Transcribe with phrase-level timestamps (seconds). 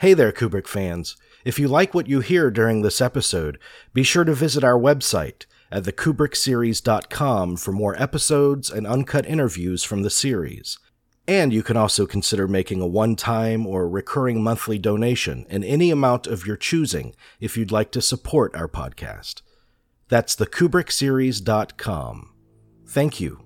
[0.00, 1.18] Hey there, Kubrick fans.
[1.44, 3.58] If you like what you hear during this episode,
[3.92, 10.02] be sure to visit our website at thekubrickseries.com for more episodes and uncut interviews from
[10.02, 10.78] the series.
[11.28, 15.90] And you can also consider making a one time or recurring monthly donation in any
[15.90, 19.42] amount of your choosing if you'd like to support our podcast.
[20.08, 22.32] That's thekubrickseries.com.
[22.86, 23.44] Thank you.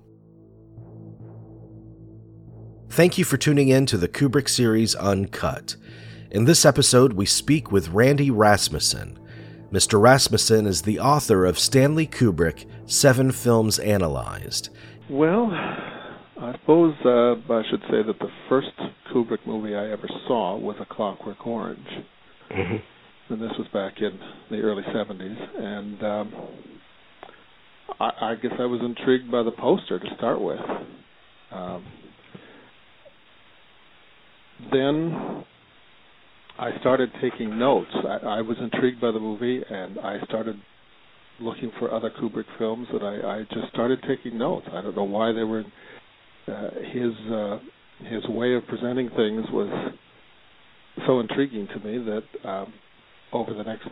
[2.89, 5.75] Thank you for tuning in to the Kubrick series Uncut.
[6.35, 9.17] In this episode, we speak with Randy Rasmussen.
[9.71, 10.01] Mr.
[10.01, 14.67] Rasmussen is the author of Stanley Kubrick Seven Films Analyzed.
[15.09, 18.67] Well, I suppose uh, I should say that the first
[19.13, 21.87] Kubrick movie I ever saw was A Clockwork Orange.
[22.51, 23.33] Mm-hmm.
[23.33, 24.19] And this was back in
[24.51, 25.57] the early 70s.
[25.57, 26.33] And um,
[28.01, 30.59] I, I guess I was intrigued by the poster to start with.
[31.53, 31.85] Um,
[34.73, 35.45] then
[36.57, 37.91] I started taking notes.
[37.93, 40.55] I, I was intrigued by the movie, and I started
[41.39, 44.65] looking for other Kubrick films, and I, I just started taking notes.
[44.71, 45.63] I don't know why they were.
[46.47, 47.57] Uh, his uh,
[48.09, 49.93] his way of presenting things was
[51.07, 52.73] so intriguing to me that um,
[53.33, 53.87] over the next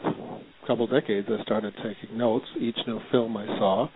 [0.68, 2.46] couple decades, I started taking notes.
[2.60, 3.88] Each new film I saw,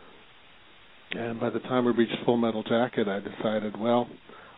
[1.11, 4.09] and by the time we reached Full Metal Jacket, I decided, well,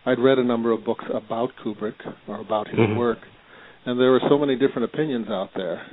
[0.06, 1.94] I'd read a number of books about Kubrick
[2.26, 2.96] or about his mm-hmm.
[2.96, 3.18] work
[3.86, 5.86] and there were so many different opinions out there,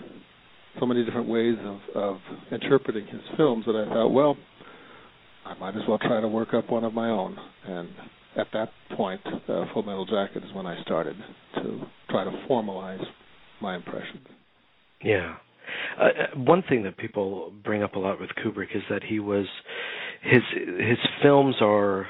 [0.80, 2.18] so many different ways of, of
[2.52, 4.38] interpreting his films that I thought, well,
[5.46, 7.38] I might as well try to work up one of my own.
[7.66, 7.90] And
[8.36, 11.16] at that point, uh, Full Metal Jacket is when I started
[11.56, 13.04] to try to formalize
[13.62, 14.28] my impressions.
[15.04, 15.36] Yeah.
[16.00, 19.20] Uh, uh one thing that people bring up a lot with Kubrick is that he
[19.20, 19.46] was
[20.22, 22.08] his his films are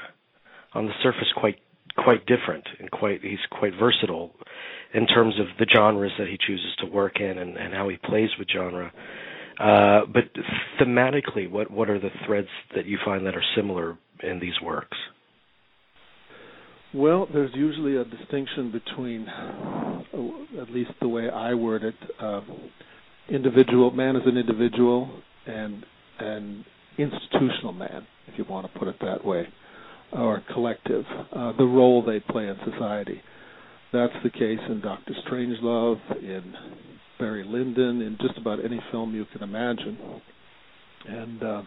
[0.74, 1.56] on the surface quite
[1.96, 4.32] quite different and quite he's quite versatile
[4.94, 7.96] in terms of the genres that he chooses to work in and, and how he
[7.96, 8.92] plays with genre.
[9.60, 10.24] Uh, but
[10.80, 14.96] thematically, what what are the threads that you find that are similar in these works?
[16.94, 22.40] Well, there's usually a distinction between, uh, at least the way I word it, uh,
[23.28, 25.10] individual man as an individual
[25.46, 25.84] and
[26.18, 26.64] an
[26.96, 29.46] institutional man, if you want to put it that way,
[30.12, 33.20] or collective, uh, the role they play in society.
[33.92, 36.54] That's the case in Doctor Strangelove, in
[37.18, 39.98] Barry Lyndon, in just about any film you can imagine.
[41.06, 41.62] And uh,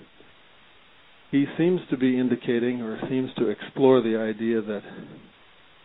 [1.31, 4.81] he seems to be indicating or seems to explore the idea that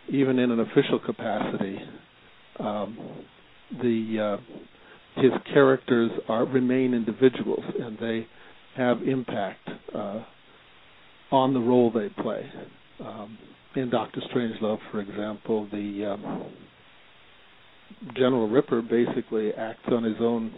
[0.09, 1.79] even in an official capacity,
[2.61, 2.99] um,
[3.83, 8.27] the uh, his characters are remain individuals and they
[8.77, 10.23] have impact uh,
[11.31, 12.45] on the role they play.
[13.01, 13.39] Um,
[13.77, 16.53] in Doctor Strangelove, for example, the um,
[18.15, 20.53] General Ripper basically acts on his own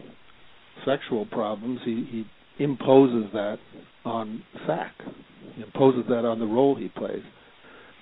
[0.84, 1.81] sexual problems.
[1.84, 2.25] He,
[2.56, 3.59] he imposes that
[4.05, 4.93] on SAC.
[5.55, 7.23] He imposes that on the role he plays.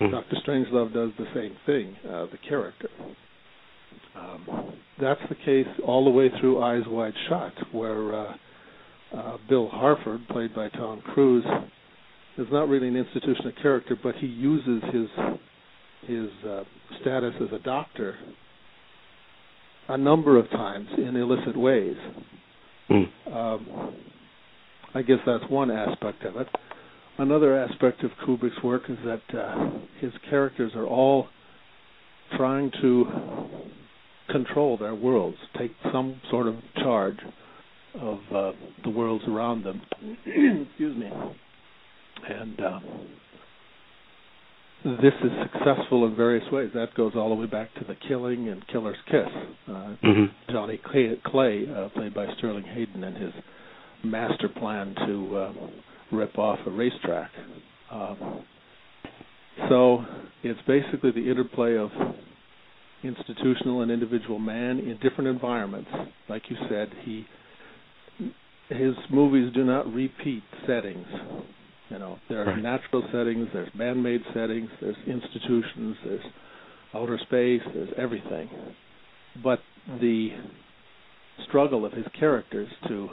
[0.01, 0.13] Mm-hmm.
[0.13, 1.97] Doctor Strangelove does the same thing.
[2.09, 2.89] Uh, the character.
[4.15, 8.35] Um, that's the case all the way through Eyes Wide Shut, where uh,
[9.15, 11.45] uh, Bill Harford, played by Tom Cruise,
[12.39, 15.09] is not really an institutional character, but he uses his
[16.07, 16.63] his uh,
[17.01, 18.15] status as a doctor
[19.89, 21.97] a number of times in illicit ways.
[22.91, 23.07] Mm.
[23.33, 23.95] Um,
[24.95, 26.49] I guess that's one aspect of it.
[27.19, 29.71] Another aspect of Kubrick's work is that uh,
[30.01, 31.29] his characters are all
[32.37, 33.05] trying to
[34.31, 37.19] control their worlds, take some sort of charge
[37.95, 38.53] of uh,
[38.85, 39.81] the worlds around them.
[40.27, 41.11] Excuse me
[42.29, 42.81] and uh,
[45.03, 46.71] this is successful in various ways.
[46.75, 49.29] That goes all the way back to the Killing and Killer's Kiss.
[49.69, 50.53] Uh, mm-hmm.
[50.53, 53.33] Johnny Clay, Clay uh, played by Sterling Hayden, and his
[54.05, 55.53] master plan to uh,
[56.13, 57.31] rip off a racetrack.
[57.91, 58.45] Um,
[59.69, 60.05] so
[60.43, 61.91] it's basically the interplay of
[63.03, 65.91] institutional and individual man in different environments.
[66.29, 67.27] Like you said, he
[68.69, 71.07] his movies do not repeat settings.
[71.91, 72.63] You know, there are right.
[72.63, 76.25] natural settings, there's man-made settings, there's institutions, there's
[76.95, 78.49] outer space, there's everything.
[79.43, 79.61] But
[80.01, 80.31] the
[81.49, 83.09] struggle of his characters to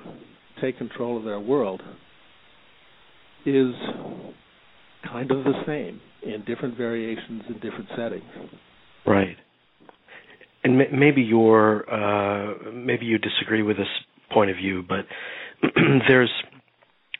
[0.61, 1.81] take control of their world
[3.45, 3.73] is
[5.05, 8.23] kind of the same in different variations in different settings.
[9.05, 9.35] Right.
[10.63, 13.87] And m- maybe you're uh, maybe you disagree with this
[14.31, 15.05] point of view, but
[16.07, 16.31] there's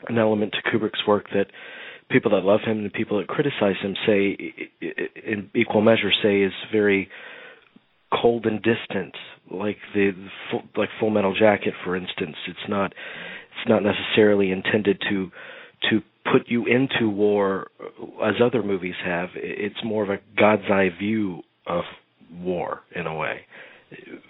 [0.08, 1.46] an element to Kubrick's work that
[2.10, 4.36] people that love him and people that criticize him say,
[5.26, 7.08] in equal measure, say is very
[8.20, 9.14] cold and distant,
[9.50, 10.12] like the
[10.76, 12.36] like Full Metal Jacket, for instance.
[12.48, 15.30] It's not it's not necessarily intended to
[15.90, 16.00] to
[16.32, 17.68] put you into war
[18.24, 19.30] as other movies have.
[19.34, 21.84] It's more of a God's eye view of
[22.32, 23.40] war in a way.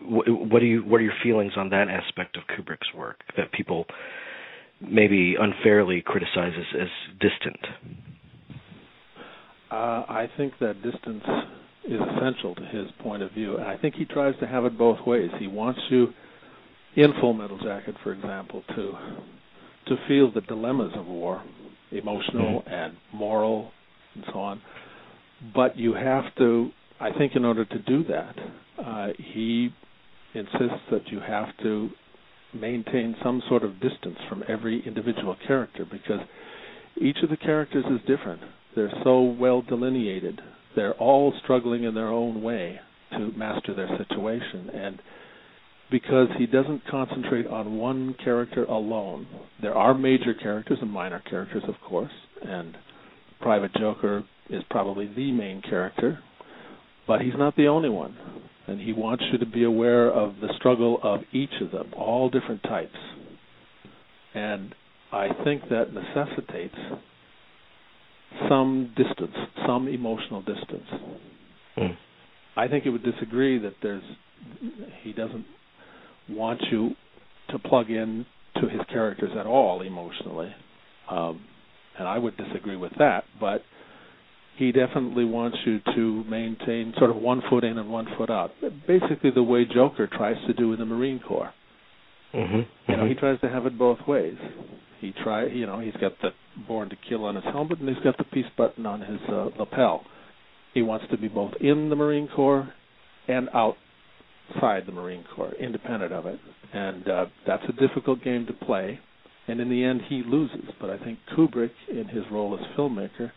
[0.02, 3.86] What do you what are your feelings on that aspect of Kubrick's work that people
[4.80, 6.88] maybe unfairly criticize as, as
[7.20, 7.60] distant?
[9.70, 11.24] Uh, I think that distance
[11.84, 14.78] is essential to his point of view, and I think he tries to have it
[14.78, 15.30] both ways.
[15.38, 16.08] He wants you,
[16.96, 18.92] in Full Metal Jacket, for example, to
[19.86, 21.42] to feel the dilemmas of war,
[21.92, 22.72] emotional mm-hmm.
[22.72, 23.70] and moral,
[24.14, 24.62] and so on.
[25.54, 26.70] But you have to,
[27.00, 28.34] I think, in order to do that,
[28.82, 29.68] uh, he
[30.34, 31.90] insists that you have to
[32.54, 36.20] maintain some sort of distance from every individual character because
[37.00, 38.40] each of the characters is different.
[38.74, 40.40] They're so well delineated.
[40.76, 42.80] They're all struggling in their own way
[43.12, 44.70] to master their situation.
[44.70, 45.00] And
[45.90, 49.26] because he doesn't concentrate on one character alone,
[49.62, 52.12] there are major characters and minor characters, of course,
[52.42, 52.76] and
[53.40, 56.18] Private Joker is probably the main character,
[57.06, 58.16] but he's not the only one.
[58.66, 62.30] And he wants you to be aware of the struggle of each of them, all
[62.30, 62.96] different types.
[64.34, 64.74] And
[65.12, 66.74] I think that necessitates
[68.48, 69.34] some distance,
[69.66, 70.86] some emotional distance.
[71.76, 71.96] Mm.
[72.56, 74.02] I think it would disagree that there's
[75.02, 75.44] he doesn't
[76.28, 76.90] want you
[77.50, 78.26] to plug in
[78.60, 80.52] to his characters at all emotionally,
[81.10, 81.44] um,
[81.98, 83.24] and I would disagree with that.
[83.40, 83.62] But
[84.56, 88.52] he definitely wants you to maintain sort of one foot in and one foot out,
[88.86, 91.52] basically the way Joker tries to do in the Marine Corps.
[92.32, 92.90] Mm-hmm.
[92.90, 94.36] You know, he tries to have it both ways.
[95.00, 96.30] He try, you know, he's got the
[96.66, 99.50] "Born to Kill" on his helmet, and he's got the peace button on his uh,
[99.58, 100.04] lapel.
[100.72, 102.72] He wants to be both in the Marine Corps
[103.28, 106.38] and outside the Marine Corps, independent of it,
[106.72, 108.98] and uh, that's a difficult game to play.
[109.46, 110.70] And in the end, he loses.
[110.80, 113.30] But I think Kubrick, in his role as filmmaker,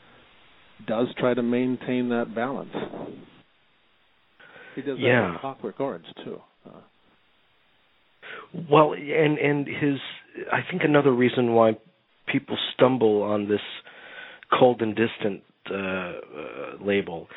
[0.86, 2.74] does try to maintain that balance.
[4.76, 5.34] He does that yeah.
[5.34, 6.40] in Clockwork Orange too.
[6.66, 6.82] Uh,
[8.70, 10.00] well, and and his
[10.52, 11.78] I think another reason why
[12.28, 13.62] people stumble on this
[14.58, 15.42] cold and distant
[15.72, 16.14] uh, uh,
[16.84, 17.28] label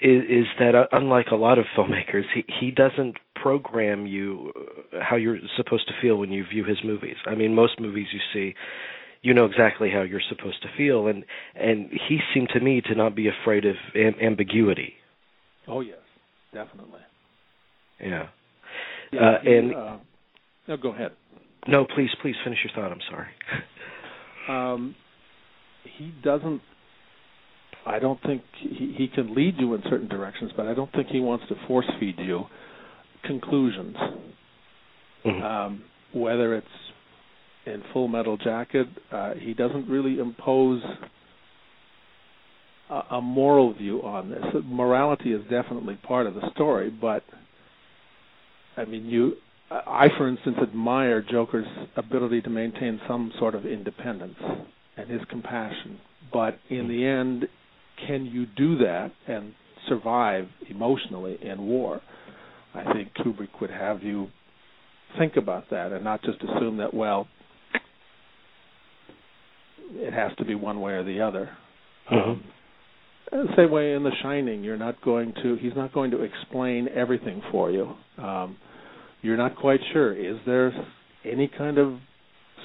[0.00, 4.52] is, is that uh, unlike a lot of filmmakers, he he doesn't program you
[5.00, 7.16] how you're supposed to feel when you view his movies.
[7.26, 8.54] I mean, most movies you see,
[9.22, 11.24] you know exactly how you're supposed to feel, and
[11.54, 14.94] and he seemed to me to not be afraid of am- ambiguity.
[15.68, 15.98] Oh yes,
[16.52, 17.00] definitely.
[18.00, 18.28] Yeah.
[19.12, 19.96] yeah uh, he, and uh,
[20.68, 21.12] no, go ahead.
[21.68, 22.92] No, please, please finish your thought.
[22.92, 23.28] I'm sorry.
[24.48, 24.94] um,
[25.98, 26.62] he doesn't.
[27.86, 31.08] I don't think he, he can lead you in certain directions, but I don't think
[31.08, 32.44] he wants to force feed you
[33.24, 33.96] conclusions.
[35.24, 35.42] Mm-hmm.
[35.42, 35.84] Um,
[36.14, 36.66] whether it's
[37.66, 40.82] in Full Metal Jacket, uh, he doesn't really impose
[42.88, 44.42] a, a moral view on this.
[44.64, 47.22] Morality is definitely part of the story, but
[48.76, 49.34] I mean, you
[49.70, 51.66] I, for instance, admire Joker's
[51.96, 54.34] ability to maintain some sort of independence
[54.96, 55.98] and his compassion.
[56.32, 57.46] But in the end,
[58.06, 59.54] can you do that and
[59.88, 62.00] survive emotionally in war?
[62.74, 64.28] I think Kubrick would have you
[65.18, 67.28] think about that and not just assume that, well,
[69.92, 71.50] it has to be one way or the other.
[72.10, 72.30] Mm-hmm.
[72.30, 72.44] Um,
[73.56, 75.56] same way in The Shining, you're not going to.
[75.56, 77.94] He's not going to explain everything for you.
[78.18, 78.56] Um,
[79.22, 80.14] you're not quite sure.
[80.14, 80.72] Is there
[81.24, 81.98] any kind of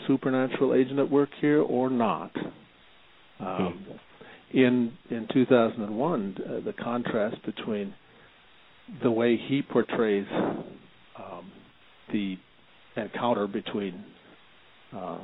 [0.08, 2.32] supernatural agent at work here or not?
[3.40, 4.58] Um, hmm.
[4.58, 7.94] in in 2001, uh, the contrast between
[9.04, 11.52] the way he portrays um,
[12.12, 12.38] the
[12.96, 14.04] encounter between
[14.96, 15.20] uh,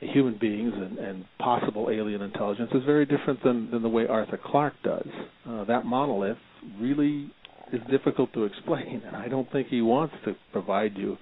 [0.00, 4.38] human beings and, and, possible alien intelligence is very different than, than the way Arthur
[4.42, 5.06] Clarke does.
[5.48, 6.36] Uh, that monolith
[6.80, 7.30] really
[7.72, 11.16] is difficult to explain, and I don't think he wants to provide you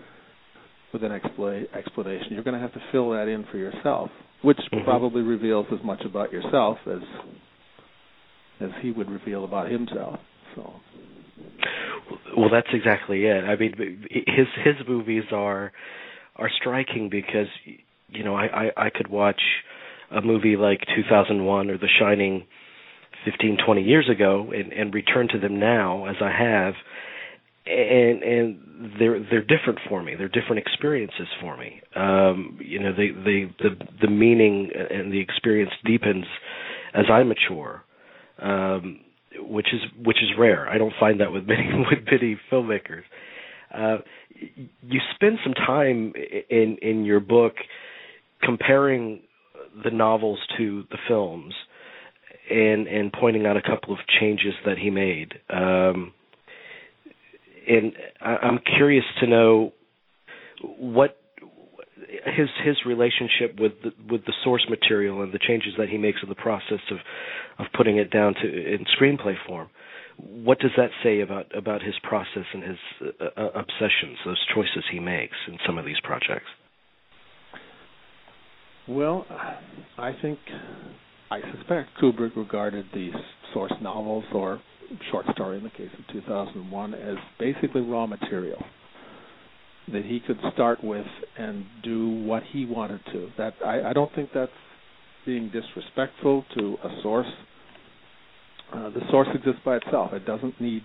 [0.92, 2.28] with an expla- explanation.
[2.30, 4.10] You're going to have to fill that in for yourself,
[4.42, 4.84] which mm-hmm.
[4.84, 7.00] probably reveals as much about yourself as
[8.60, 10.20] as he would reveal about himself.
[10.54, 10.72] So.
[12.36, 13.44] Well, that's exactly it.
[13.44, 15.72] I mean, his his movies are
[16.36, 17.48] are striking because
[18.08, 19.40] you know I I, I could watch
[20.10, 22.46] a movie like 2001 or The Shining
[23.24, 26.74] 15, 20 years ago and, and return to them now as I have
[27.66, 30.14] and and they're they're different for me.
[30.16, 31.80] They're different experiences for me.
[31.96, 36.26] Um, you know, they they the the meaning and the experience deepens
[36.92, 37.82] as I mature.
[38.38, 39.00] Um,
[39.38, 40.68] which is which is rare.
[40.68, 43.02] I don't find that with many with many filmmakers.
[43.74, 43.98] Uh,
[44.82, 46.12] you spend some time
[46.50, 47.54] in in your book
[48.44, 49.20] comparing
[49.82, 51.54] the novels to the films
[52.50, 55.34] and and pointing out a couple of changes that he made.
[55.50, 56.12] Um,
[57.66, 59.72] and I, I'm curious to know
[60.78, 61.16] what
[62.26, 66.18] his his relationship with the, with the source material and the changes that he makes
[66.22, 66.98] in the process of
[67.58, 69.68] of putting it down to in screenplay form.
[70.16, 72.78] What does that say about about his process and his
[73.20, 76.46] uh, uh, obsessions, those choices he makes in some of these projects?
[78.88, 79.24] Well,
[79.96, 80.38] I think
[81.30, 83.10] I suspect Kubrick regarded the
[83.54, 84.60] source novels or
[85.10, 88.62] short story in the case of 2001 as basically raw material
[89.90, 91.06] that he could start with
[91.38, 93.30] and do what he wanted to.
[93.38, 94.52] That I, I don't think that's
[95.24, 97.26] being disrespectful to a source.
[98.70, 100.12] Uh, the source exists by itself.
[100.12, 100.82] It doesn't need,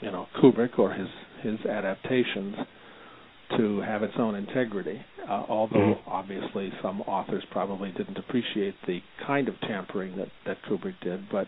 [0.00, 1.08] you know, Kubrick or his
[1.42, 2.56] his adaptations
[3.56, 5.00] to have its own integrity.
[5.28, 6.10] Uh, although mm-hmm.
[6.10, 11.46] obviously some authors probably didn't appreciate the kind of tampering that that Kubrick did, but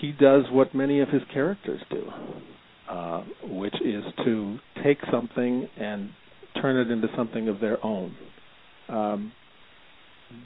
[0.00, 2.10] he does what many of his characters do.
[2.88, 6.08] Uh, which is to take something and
[6.62, 8.14] turn it into something of their own.
[8.88, 9.32] Um,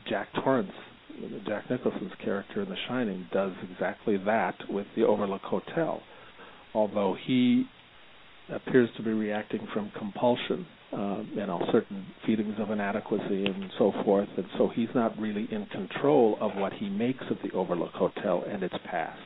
[0.09, 0.73] Jack Torrance,
[1.47, 6.01] Jack Nicholson's character in The Shining, does exactly that with the Overlook Hotel,
[6.73, 7.67] although he
[8.53, 13.93] appears to be reacting from compulsion, uh, you know, certain feelings of inadequacy and so
[14.05, 17.93] forth, and so he's not really in control of what he makes of the Overlook
[17.93, 19.21] Hotel and its past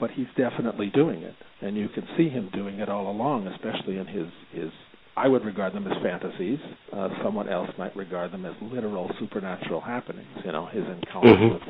[0.00, 3.98] but he's definitely doing it, and you can see him doing it all along, especially
[3.98, 4.70] in his his.
[5.16, 6.58] I would regard them as fantasies.
[6.92, 10.28] Uh, someone else might regard them as literal supernatural happenings.
[10.44, 11.54] You know, his encounter mm-hmm.
[11.54, 11.62] with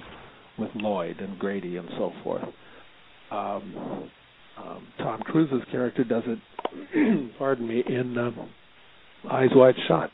[0.59, 2.45] with Lloyd and Grady and so forth.
[3.31, 4.11] Um,
[4.59, 6.39] um, Tom Cruise's character does it.
[7.39, 8.51] pardon me, in um,
[9.31, 10.11] Eyes Wide Shut,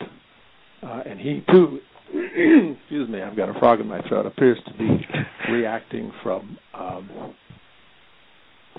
[0.83, 1.81] uh, and he too.
[2.15, 4.27] excuse me, I've got a frog in my throat.
[4.27, 5.07] Appears to be
[5.51, 7.35] reacting from um,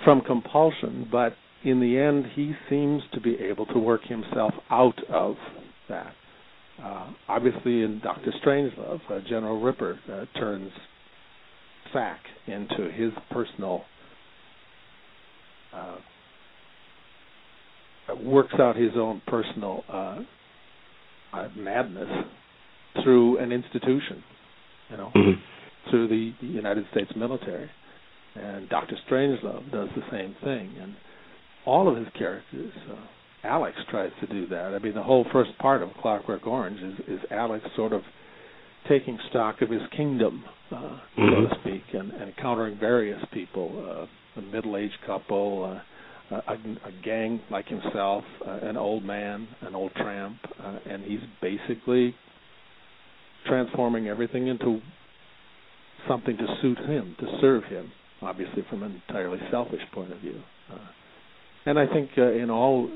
[0.03, 4.97] from compulsion, but in the end, he seems to be able to work himself out
[5.09, 5.35] of
[5.89, 6.13] that.
[6.81, 10.71] Uh, obviously, in Doctor Strangelove, uh, General Ripper uh, turns
[11.93, 13.83] SAC into his personal,
[15.75, 15.95] uh,
[18.23, 20.19] works out his own personal uh,
[21.33, 22.09] uh, madness
[23.03, 24.23] through an institution,
[24.89, 25.89] you know, mm-hmm.
[25.89, 27.69] through the, the United States military
[28.35, 30.95] and Doctor Strangelove does the same thing, and
[31.65, 32.71] all of his characters.
[32.89, 32.95] Uh,
[33.47, 34.73] Alex tries to do that.
[34.73, 38.01] I mean, the whole first part of Clockwork Orange is, is Alex sort of
[38.87, 41.29] taking stock of his kingdom, uh, mm-hmm.
[41.29, 45.81] so to speak, and, and encountering various people, uh, a middle-aged couple,
[46.31, 51.03] uh, a, a gang like himself, uh, an old man, an old tramp, uh, and
[51.03, 52.15] he's basically
[53.47, 54.79] transforming everything into
[56.07, 60.41] something to suit him, to serve him obviously from an entirely selfish point of view.
[60.71, 60.77] Uh,
[61.65, 62.89] and I think uh, in all,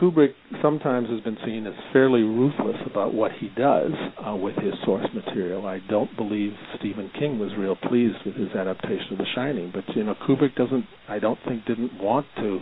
[0.00, 3.92] Kubrick sometimes has been seen as fairly ruthless about what he does
[4.26, 5.66] uh, with his source material.
[5.66, 9.84] I don't believe Stephen King was real pleased with his adaptation of The Shining, but
[9.94, 12.60] you know Kubrick doesn't, I don't think, didn't want to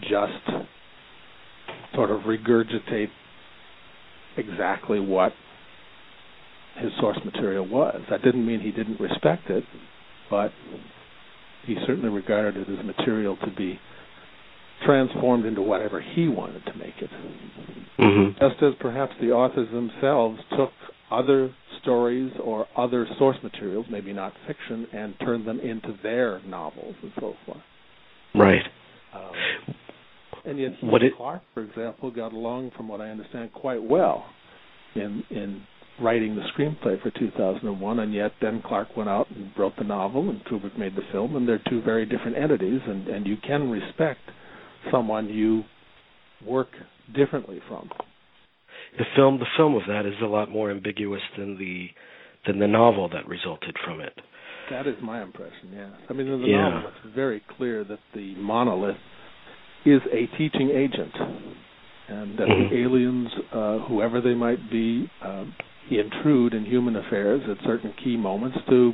[0.00, 0.66] just
[1.94, 3.08] sort of regurgitate
[4.36, 5.32] exactly what
[6.78, 8.00] his source material was.
[8.10, 9.62] That didn't mean he didn't respect it
[10.30, 10.50] but
[11.66, 13.78] he certainly regarded it as material to be
[14.84, 17.10] transformed into whatever he wanted to make it.
[17.98, 18.38] Mm-hmm.
[18.38, 20.70] Just as perhaps the authors themselves took
[21.10, 26.94] other stories or other source materials, maybe not fiction, and turned them into their novels
[27.02, 27.62] and so forth.
[28.34, 28.62] Right.
[29.14, 29.74] Um,
[30.44, 34.24] and yet, what it, Clarke, for example, got along, from what I understand, quite well
[34.94, 35.62] in in
[36.00, 40.28] writing the screenplay for 2001, and yet then Clarke went out and wrote the novel,
[40.28, 43.70] and Kubrick made the film, and they're two very different entities, and and you can
[43.70, 44.20] respect
[44.90, 45.62] someone you
[46.46, 46.68] work
[47.14, 47.90] differently from.
[48.98, 51.88] The film, the film of that is a lot more ambiguous than the
[52.46, 54.12] than the novel that resulted from it.
[54.70, 55.70] That is my impression.
[55.74, 56.68] Yeah, I mean in the yeah.
[56.70, 58.96] novel it's very clear that the monolith
[59.84, 61.12] is a teaching agent,
[62.08, 62.74] and that mm-hmm.
[62.74, 65.44] the aliens, uh, whoever they might be, uh,
[65.90, 68.92] intrude in human affairs at certain key moments to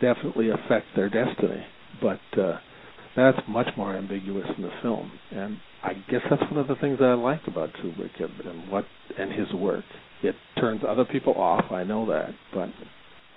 [0.00, 1.64] definitely affect their destiny.
[2.00, 2.58] But uh,
[3.18, 6.98] that's much more ambiguous in the film, and I guess that's one of the things
[6.98, 8.84] that I like about Kubrick and, and what
[9.18, 9.84] and his work.
[10.22, 11.70] It turns other people off.
[11.70, 12.68] I know that, but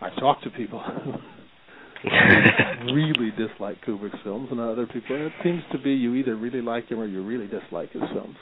[0.02, 0.84] I've talked to people
[2.86, 5.04] really dislike Kubrick's films, and other people.
[5.10, 8.36] It seems to be you either really like him or you really dislike his films.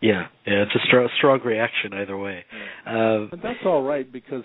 [0.00, 2.44] Yeah, yeah, it's a strong, strong reaction either way.
[2.86, 4.44] Uh, but that's all right because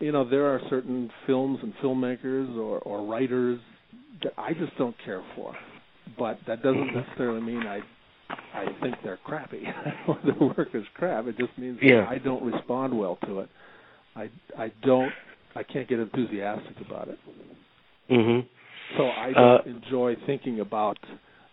[0.00, 3.60] you know there are certain films and filmmakers or or writers
[4.22, 5.54] that I just don't care for,
[6.18, 6.98] but that doesn't mm-hmm.
[6.98, 7.80] necessarily mean I
[8.54, 9.64] I think they're crappy
[10.08, 11.26] or their work is crap.
[11.26, 12.06] It just means yeah.
[12.08, 13.48] I don't respond well to it.
[14.16, 15.12] I I don't
[15.54, 17.18] I can't get enthusiastic about it.
[18.10, 18.46] Mhm.
[18.96, 20.98] So I don't uh, enjoy thinking about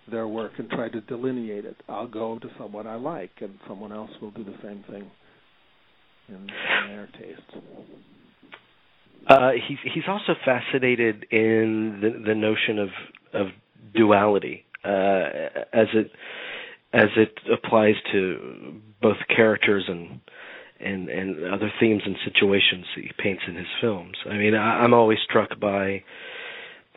[0.09, 1.77] their work and try to delineate it.
[1.87, 5.09] I'll go to someone I like, and someone else will do the same thing
[6.27, 6.47] in, in
[6.87, 7.63] their taste.
[9.27, 12.89] Uh, he's he's also fascinated in the the notion of
[13.33, 13.47] of
[13.93, 15.29] duality uh,
[15.73, 16.11] as it
[16.93, 20.19] as it applies to both characters and
[20.79, 24.17] and and other themes and situations that he paints in his films.
[24.29, 26.03] I mean, I, I'm always struck by.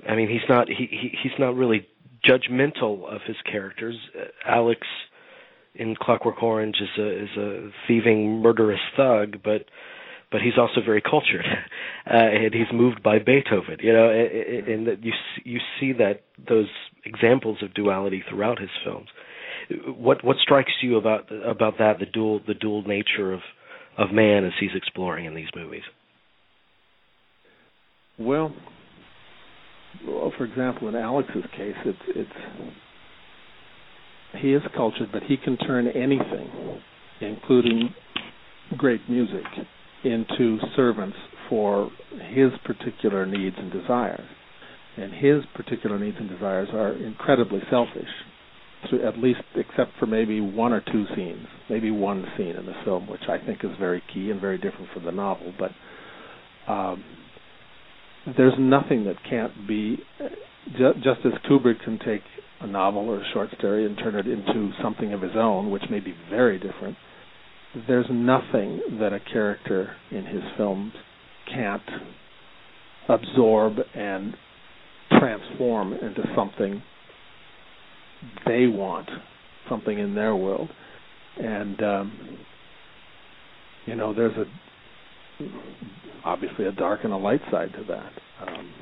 [0.09, 1.87] I mean, he's not he, he he's not really
[2.29, 3.97] judgmental of his characters.
[4.19, 4.81] Uh, Alex
[5.75, 9.67] in Clockwork Orange is a is a thieving, murderous thug, but
[10.35, 11.45] but he's also very cultured,
[12.11, 13.77] uh, and he's moved by Beethoven.
[13.79, 15.13] You know, and, and you
[15.45, 16.67] you see that those
[17.05, 19.07] examples of duality throughout his films.
[19.87, 23.43] What what strikes you about about that the dual the dual nature of
[23.97, 25.85] of man as he's exploring in these movies?
[28.19, 28.53] Well,
[30.05, 32.31] well, for example, in Alex's case, it's it's
[34.43, 36.81] he is cultured, but he can turn anything,
[37.21, 37.95] including
[38.77, 39.45] great music,
[40.05, 41.17] into servants
[41.49, 41.91] for
[42.33, 44.27] his particular needs and desires.
[44.97, 48.09] And his particular needs and desires are incredibly selfish,
[49.05, 53.09] at least except for maybe one or two scenes, maybe one scene in the film,
[53.09, 55.53] which I think is very key and very different from the novel.
[55.59, 57.03] But um,
[58.37, 59.99] there's nothing that can't be
[60.73, 62.23] just as Kubrick can take
[62.61, 65.83] a novel or a short story and turn it into something of his own, which
[65.91, 66.97] may be very different.
[67.89, 70.93] There's nothing that a character in his films
[71.53, 71.83] can't
[73.09, 74.35] absorb and
[75.19, 76.83] transform into something
[78.47, 79.09] they want,
[79.69, 80.69] something in their world.
[81.43, 82.39] And um,
[83.87, 84.45] you know, there's a
[86.25, 88.13] obviously a dark and a light side to that.
[88.49, 88.73] Um,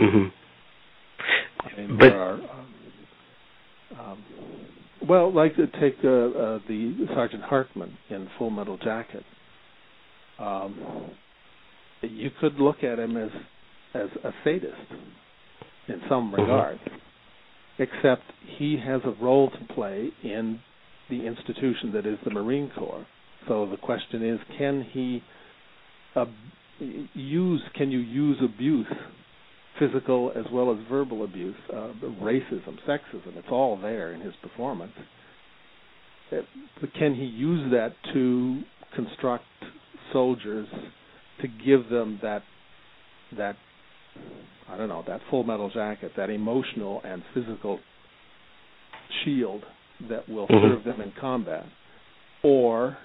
[0.00, 0.32] mhm.
[1.60, 2.34] I mean, there are.
[2.34, 2.74] Um,
[3.98, 4.24] um,
[5.08, 9.24] well, like to take uh, uh, the Sergeant Hartman in Full Metal Jacket.
[10.38, 11.10] Um,
[12.02, 13.30] you could look at him as
[13.94, 14.74] as a sadist
[15.88, 16.42] in some mm-hmm.
[16.42, 17.82] regard, mm-hmm.
[17.82, 18.22] except
[18.58, 20.60] he has a role to play in
[21.10, 23.06] the institution that is the Marine Corps
[23.48, 25.22] so the question is, can he
[26.14, 26.26] uh,
[27.14, 27.62] use?
[27.74, 28.86] Can you use abuse,
[29.78, 31.88] physical as well as verbal abuse, uh,
[32.22, 33.36] racism, sexism?
[33.36, 34.92] It's all there in his performance.
[36.30, 36.44] It,
[36.80, 38.62] but can he use that to
[38.94, 39.44] construct
[40.12, 40.68] soldiers
[41.40, 42.42] to give them that
[43.36, 43.56] that
[44.68, 47.78] I don't know that full metal jacket, that emotional and physical
[49.24, 49.62] shield
[50.08, 50.74] that will mm-hmm.
[50.74, 51.64] serve them in combat,
[52.42, 52.96] or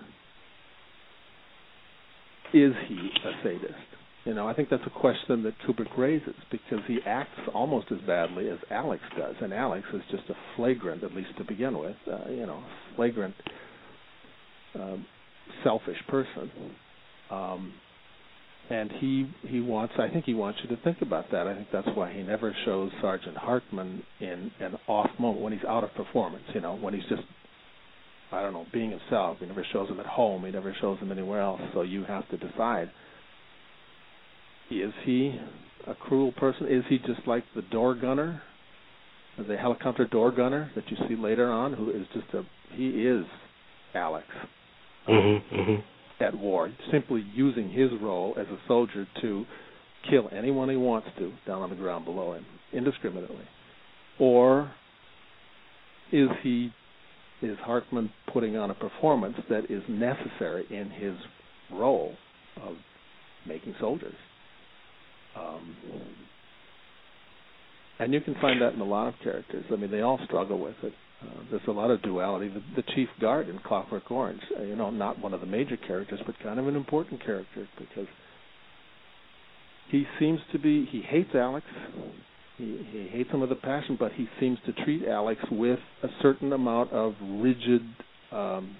[2.53, 3.73] is he a sadist?
[4.25, 7.99] You know, I think that's a question that Kubrick raises because he acts almost as
[8.07, 11.95] badly as Alex does, and Alex is just a flagrant, at least to begin with,
[12.07, 12.63] uh, you know,
[12.95, 13.35] flagrant,
[14.75, 15.05] um,
[15.63, 16.49] selfish person.
[17.29, 17.73] Um,
[18.69, 21.47] and he he wants, I think he wants you to think about that.
[21.47, 25.65] I think that's why he never shows Sergeant Hartman in an off moment when he's
[25.67, 26.45] out of performance.
[26.53, 27.23] You know, when he's just
[28.31, 29.37] I don't know, being himself.
[29.39, 30.45] He never shows him at home.
[30.45, 31.61] He never shows him anywhere else.
[31.73, 32.89] So you have to decide:
[34.81, 35.39] is he
[35.87, 36.67] a cruel person?
[36.67, 38.41] Is he just like the door gunner,
[39.37, 42.43] the helicopter door gunner that you see later on, who is just a
[42.75, 43.25] he is
[43.93, 44.25] Alex
[45.07, 46.23] mm-hmm, mm-hmm.
[46.23, 49.45] at war, simply using his role as a soldier to
[50.09, 53.45] kill anyone he wants to down on the ground below him indiscriminately,
[54.19, 54.71] or
[56.11, 56.71] is he
[57.41, 61.15] is Hartman putting on a performance that is necessary in his
[61.71, 62.13] role
[62.61, 62.75] of
[63.47, 64.15] making soldiers.
[65.35, 65.75] Um,
[67.99, 69.65] and you can find that in a lot of characters.
[69.71, 70.93] I mean, they all struggle with it.
[71.21, 72.49] Uh, there's a lot of duality.
[72.49, 75.77] The, the chief guard in Clockwork Orange, uh, you know, not one of the major
[75.77, 78.07] characters, but kind of an important character because
[79.89, 81.65] he seems to be he hates Alex
[82.57, 86.07] he, he hates him with a passion, but he seems to treat Alex with a
[86.21, 87.81] certain amount of rigid.
[88.31, 88.75] Um,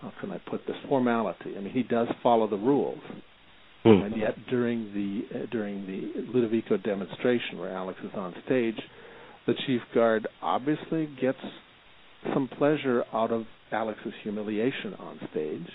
[0.00, 1.56] how can I put this formality?
[1.56, 3.00] I mean, he does follow the rules,
[3.84, 4.06] Mm.
[4.06, 8.78] And yet, during the uh, during the Ludovico demonstration, where Alex is on stage,
[9.46, 11.38] the chief guard obviously gets
[12.34, 15.68] some pleasure out of Alex's humiliation on stage,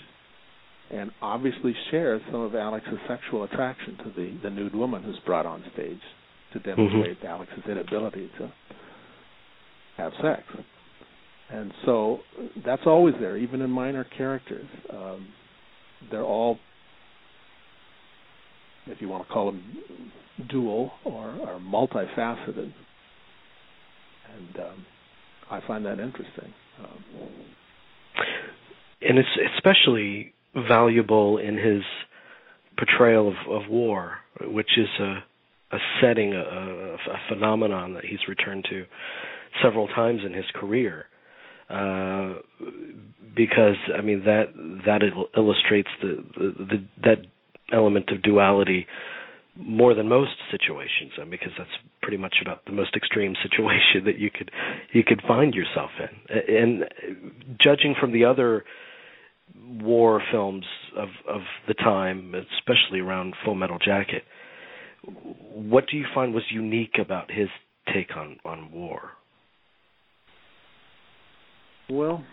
[0.92, 5.46] and obviously shares some of Alex's sexual attraction to the the nude woman who's brought
[5.46, 5.98] on stage
[6.52, 6.68] to mm-hmm.
[6.68, 7.26] demonstrate mm-hmm.
[7.26, 8.52] Alex's inability to
[9.96, 10.42] have sex.
[11.50, 12.20] And so
[12.64, 14.66] that's always there, even in minor characters.
[14.92, 15.28] Um,
[16.10, 16.58] they're all,
[18.86, 19.62] if you want to call them
[20.48, 22.72] dual or, or multifaceted.
[24.36, 24.86] And um,
[25.50, 26.52] I find that interesting.
[26.78, 27.28] Um,
[29.02, 30.34] and it's especially
[30.68, 31.82] valuable in his
[32.78, 35.24] portrayal of, of war, which is a,
[35.74, 36.96] a setting, a, a,
[37.28, 38.84] phenomenon that he's returned to
[39.62, 41.06] several times in his career.
[41.68, 42.34] Uh,
[43.34, 44.52] because I mean that
[44.86, 45.02] that
[45.36, 47.16] illustrates the, the, the that
[47.72, 48.86] element of duality
[49.58, 51.70] more than most situations, because that's
[52.02, 54.50] pretty much about the most extreme situation that you could
[54.92, 56.54] you could find yourself in.
[56.54, 56.84] And
[57.60, 58.64] judging from the other
[59.80, 64.24] war films of of the time, especially around Full Metal Jacket,
[65.52, 67.48] what do you find was unique about his
[67.92, 69.12] take on on war?
[71.88, 72.24] Well,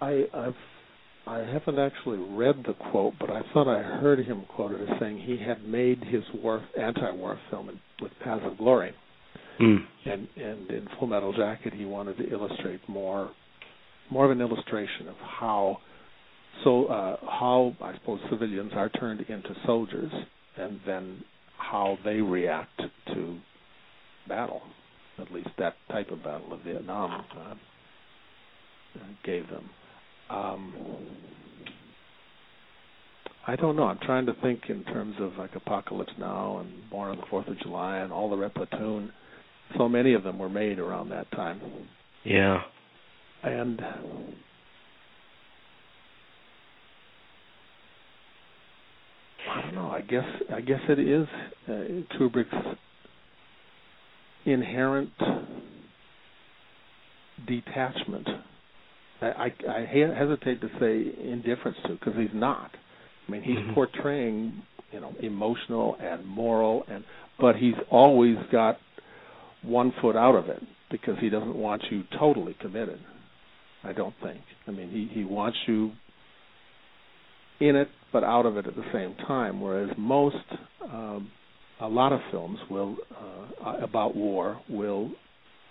[0.00, 0.54] I I've
[1.26, 5.18] I haven't actually read the quote, but I thought I heard him quoted as saying
[5.18, 8.92] he had made his war anti-war film in, with Paths of Glory,
[9.60, 9.78] mm.
[10.06, 13.30] and and in Full Metal Jacket he wanted to illustrate more
[14.10, 15.78] more of an illustration of how
[16.64, 20.10] so uh, how I suppose civilians are turned into soldiers,
[20.56, 21.22] and then
[21.58, 22.80] how they react
[23.14, 23.38] to
[24.26, 24.62] battle.
[25.18, 27.54] At least that type of battle of Vietnam uh,
[29.22, 29.68] gave them.
[30.30, 30.74] Um,
[33.46, 33.84] I don't know.
[33.84, 37.48] I'm trying to think in terms of like Apocalypse Now and Born on the Fourth
[37.48, 39.12] of July and all the Red Platoon.
[39.76, 41.60] So many of them were made around that time.
[42.24, 42.60] Yeah.
[43.42, 43.80] And
[49.50, 49.90] I don't know.
[49.90, 51.26] I guess I guess it is
[51.66, 52.76] uh, Kubrick's
[54.44, 55.10] inherent
[57.46, 58.28] detachment
[59.22, 62.70] I, I, hesitate to say indifference to because he's not.
[63.28, 63.74] I mean, he's mm-hmm.
[63.74, 67.04] portraying you know emotional and moral, and
[67.38, 68.78] but he's always got
[69.62, 73.00] one foot out of it because he doesn't want you totally committed.
[73.84, 74.40] I don't think.
[74.66, 75.92] I mean, he he wants you
[77.60, 79.60] in it but out of it at the same time.
[79.60, 80.36] Whereas most,
[80.82, 81.30] um,
[81.80, 82.96] a lot of films will
[83.64, 85.12] uh, about war will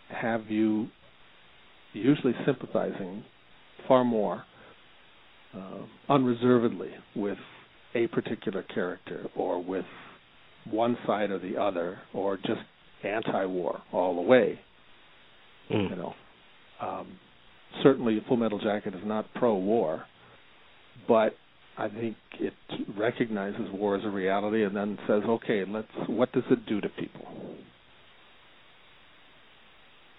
[0.09, 0.87] have you
[1.93, 3.23] usually sympathizing
[3.89, 4.43] far more
[5.53, 7.37] uh, unreservedly with
[7.95, 9.85] a particular character or with
[10.69, 12.61] one side or the other or just
[13.03, 14.59] anti-war all the way.
[15.71, 15.89] Mm.
[15.89, 16.13] You know,
[16.81, 17.07] um,
[17.83, 20.03] certainly Full Metal Jacket is not pro-war,
[21.07, 21.33] but
[21.77, 22.53] I think it
[22.97, 26.89] recognizes war as a reality and then says, okay, let's what does it do to
[26.89, 27.25] people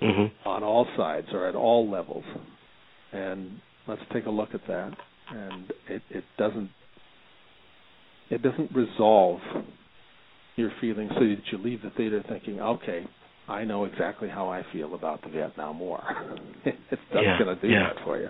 [0.03, 0.49] mm-hmm.
[0.49, 2.25] on all sides or at all levels?
[3.13, 4.93] And let's take a look at that.
[5.31, 6.71] And it, it doesn't
[8.31, 9.41] it doesn't resolve
[10.57, 13.05] your feelings so that you leave the theater thinking, okay,
[13.49, 16.03] I know exactly how I feel about the Vietnam War.
[16.65, 17.93] it's not yeah, going to do yeah.
[17.95, 18.29] that for you.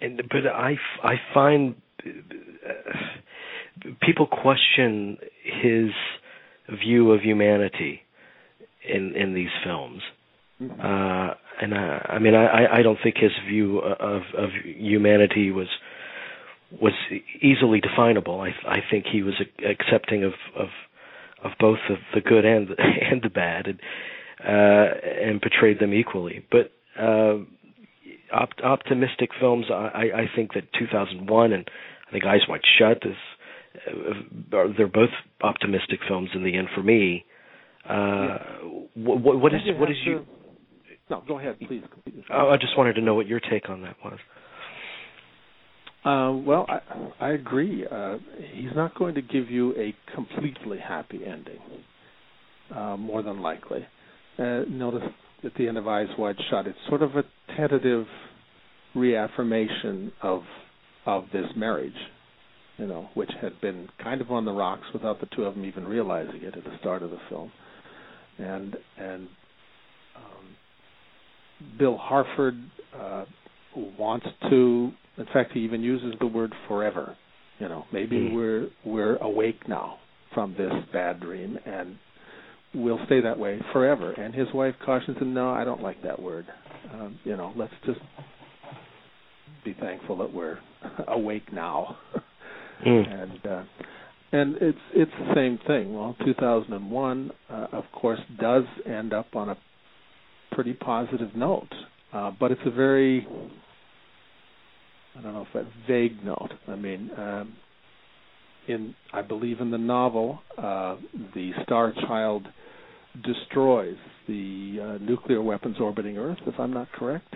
[0.00, 1.74] And but I I find
[2.04, 5.18] uh, people question
[5.62, 5.90] his
[6.84, 8.00] view of humanity
[8.88, 10.00] in in these films.
[10.60, 10.80] Mm-hmm.
[10.80, 15.68] Uh, and I, I mean, I, I don't think his view of of humanity was
[16.80, 16.92] was
[17.40, 18.40] easily definable.
[18.40, 19.34] I I think he was
[19.68, 20.68] accepting of of
[21.44, 22.76] of both the, the good and the,
[23.10, 23.80] and the bad, and
[24.42, 26.44] uh, and portrayed them equally.
[26.50, 27.38] But uh,
[28.32, 31.70] op- optimistic films, I, I think that 2001 and
[32.08, 33.16] I think Eyes Wide Shut is
[33.86, 35.10] uh, they're both
[35.42, 37.24] optimistic films in the end for me.
[37.88, 38.38] Uh, yeah.
[38.94, 40.26] what, what is what is you?
[41.10, 41.82] No, go ahead, please.
[42.32, 44.18] Oh, I just wanted to know what your take on that was.
[46.04, 47.84] Uh, well, I, I agree.
[47.90, 48.18] Uh,
[48.54, 51.58] he's not going to give you a completely happy ending,
[52.74, 53.86] uh, more than likely.
[54.38, 55.02] Uh, notice
[55.44, 57.24] at the end of Eyes Wide Shut, it's sort of a
[57.56, 58.06] tentative
[58.94, 60.42] reaffirmation of
[61.06, 61.92] of this marriage,
[62.76, 65.64] you know, which had been kind of on the rocks without the two of them
[65.64, 67.50] even realizing it at the start of the film,
[68.38, 69.28] and and
[71.78, 72.54] Bill Harford
[72.98, 73.24] uh,
[73.98, 74.92] wants to.
[75.18, 77.16] In fact, he even uses the word forever
[77.58, 78.34] You know, maybe Mm.
[78.34, 79.98] we're we're awake now
[80.32, 81.98] from this bad dream, and
[82.74, 84.12] we'll stay that way forever.
[84.12, 86.46] And his wife cautions him, "No, I don't like that word.
[86.94, 88.00] Um, you know, let's just
[89.64, 90.58] be thankful that we're
[91.08, 91.98] awake now."
[92.86, 93.22] Mm.
[93.22, 93.62] and uh,
[94.32, 95.92] and it's it's the same thing.
[95.94, 99.56] Well, 2001, uh, of course, does end up on a
[100.52, 101.68] pretty positive note,
[102.12, 103.26] uh, but it's a very
[105.18, 106.50] I don't know if that vague note.
[106.68, 107.56] I mean, um,
[108.68, 110.96] in I believe in the novel, uh,
[111.34, 112.46] the Star Child
[113.24, 113.96] destroys
[114.28, 116.38] the uh, nuclear weapons orbiting Earth.
[116.46, 117.34] If I'm not correct.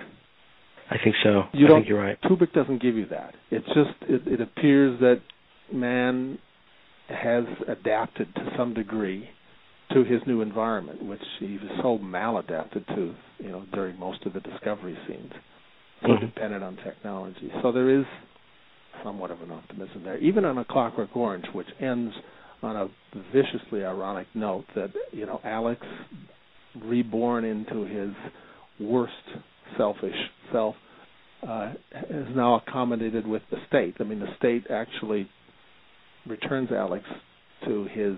[0.90, 1.44] I think so.
[1.52, 2.20] You I don't- think you're right.
[2.22, 3.34] Kubrick doesn't give you that.
[3.50, 5.20] It's just it, it appears that
[5.72, 6.38] man
[7.08, 9.28] has adapted to some degree
[9.94, 14.32] to his new environment, which he was so maladapted to, you know, during most of
[14.32, 15.32] the discovery scenes,
[16.02, 16.20] so Mhm.
[16.20, 17.50] dependent on technology.
[17.62, 18.04] So there is
[19.02, 22.14] somewhat of an optimism there, even on A Clockwork Orange, which ends
[22.62, 22.88] on a
[23.32, 25.86] viciously ironic note that you know Alex,
[26.74, 28.12] reborn into his
[28.80, 29.12] worst
[29.76, 30.76] selfish self,
[31.46, 31.72] uh,
[32.10, 33.94] is now accommodated with the state.
[34.00, 35.28] I mean, the state actually
[36.26, 37.04] returns Alex
[37.66, 38.16] to his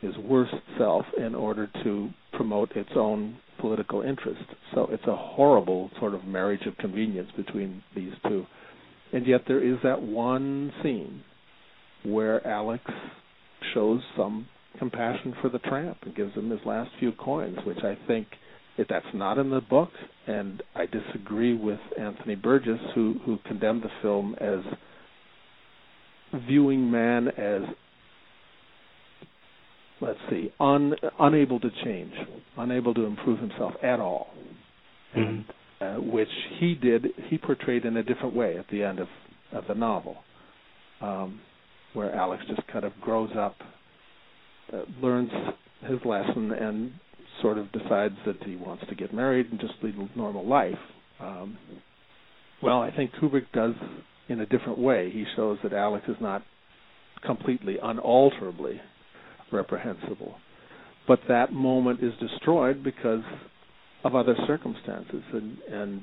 [0.00, 4.42] his worst self in order to promote its own political interest.
[4.74, 8.46] So it's a horrible sort of marriage of convenience between these two.
[9.12, 11.22] And yet there is that one scene
[12.04, 12.84] where Alex
[13.74, 14.46] shows some
[14.78, 18.26] compassion for the tramp and gives him his last few coins, which I think
[18.78, 19.90] if that's not in the book,
[20.26, 24.60] and I disagree with Anthony Burgess, who who condemned the film as
[26.46, 27.62] viewing man as
[30.00, 32.12] let's see, un, unable to change,
[32.56, 34.32] unable to improve himself at all,
[35.14, 35.44] Mhm.
[35.80, 37.14] uh, which he did.
[37.28, 39.08] He portrayed in a different way at the end of
[39.52, 40.22] of the novel,
[41.00, 41.40] um,
[41.92, 43.64] where Alex just kind of grows up,
[44.72, 45.32] uh, learns
[45.84, 46.92] his lesson, and
[47.40, 50.78] sort of decides that he wants to get married and just lead a normal life.
[51.18, 51.58] Um,
[52.62, 53.74] well, I think Kubrick does
[54.28, 55.10] in a different way.
[55.10, 56.42] He shows that Alex is not
[57.22, 58.80] completely, unalterably
[59.52, 60.36] reprehensible,
[61.06, 63.22] but that moment is destroyed because
[64.04, 66.02] of other circumstances, and, and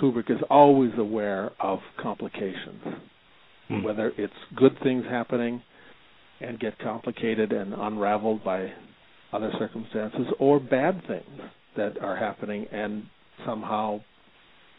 [0.00, 2.82] Kubrick is always aware of complications
[3.70, 3.82] Mm.
[3.82, 5.62] whether it's good things happening
[6.40, 8.70] and get complicated and unraveled by
[9.32, 11.40] other circumstances, or bad things
[11.76, 13.04] that are happening and
[13.46, 14.00] somehow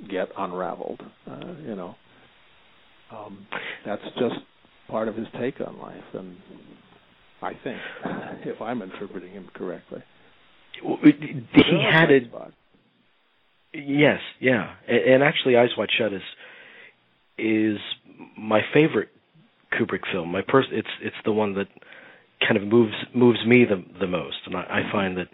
[0.10, 1.02] get unraveled.
[1.30, 1.96] Uh, you know,
[3.12, 3.48] um,
[3.86, 4.36] that's just
[4.88, 6.38] part of his take on life, and
[7.46, 7.80] I think,
[8.46, 10.02] if I'm interpreting him correctly,
[10.82, 12.54] He had a spot.
[13.74, 16.22] Yes, yeah, A- and actually, Eyes Wide Shut is
[17.38, 17.78] is
[18.38, 19.10] my favorite
[19.74, 20.32] Kubrick film.
[20.32, 21.68] My pers- it's it's the one that
[22.42, 25.28] kind of moves moves me the the most, and I, I find that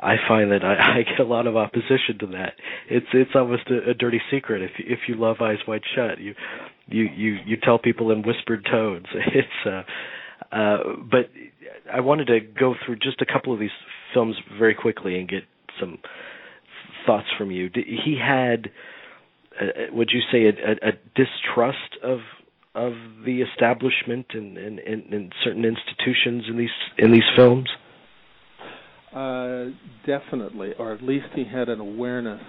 [0.00, 2.54] I find that I, I get a lot of opposition to that.
[2.88, 4.62] It's it's almost a, a dirty secret.
[4.62, 6.34] If you, if you love Eyes Wide Shut, you
[6.88, 9.06] you you you tell people in whispered tones.
[9.14, 9.82] It's uh,
[10.52, 10.78] uh,
[11.10, 11.30] but
[11.92, 13.70] I wanted to go through just a couple of these
[14.12, 15.44] films very quickly and get
[15.78, 15.98] some
[17.06, 17.70] thoughts from you.
[17.74, 18.70] He had,
[19.60, 22.18] uh, would you say, a, a, distrust of
[22.72, 22.92] of
[23.24, 27.68] the establishment and certain institutions in these in these films?
[29.14, 29.70] Uh,
[30.06, 32.40] definitely, or at least he had an awareness,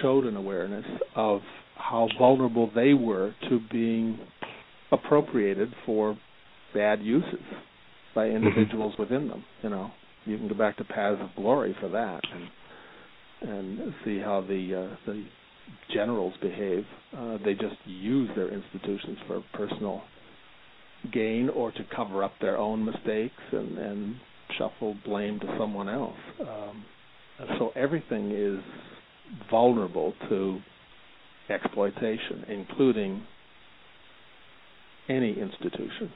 [0.00, 0.84] showed an awareness
[1.16, 1.40] of
[1.74, 4.18] how vulnerable they were to being
[4.92, 6.16] appropriated for
[6.74, 7.40] bad uses
[8.14, 9.44] by individuals within them.
[9.62, 9.90] You know,
[10.24, 12.48] you can go back to Paths of Glory for that, and
[13.40, 15.24] and see how the uh, the
[15.92, 16.84] generals behave.
[17.16, 20.02] Uh, they just use their institutions for personal
[21.12, 24.16] gain or to cover up their own mistakes and and
[24.56, 26.16] shuffle blame to someone else.
[26.40, 26.84] Um,
[27.58, 28.60] so everything is
[29.50, 30.58] vulnerable to
[31.50, 33.22] exploitation, including
[35.08, 36.12] any institution.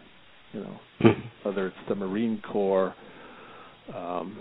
[0.53, 1.23] You know, Mhm.
[1.45, 2.95] whether it's the Marine Corps,
[3.95, 4.37] um,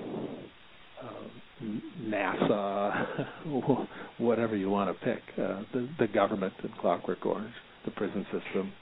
[1.02, 1.64] uh,
[2.04, 3.28] NASA,
[4.18, 7.54] whatever you want to pick, uh, the, the government in Clockwork Orange,
[7.86, 8.74] the prison system,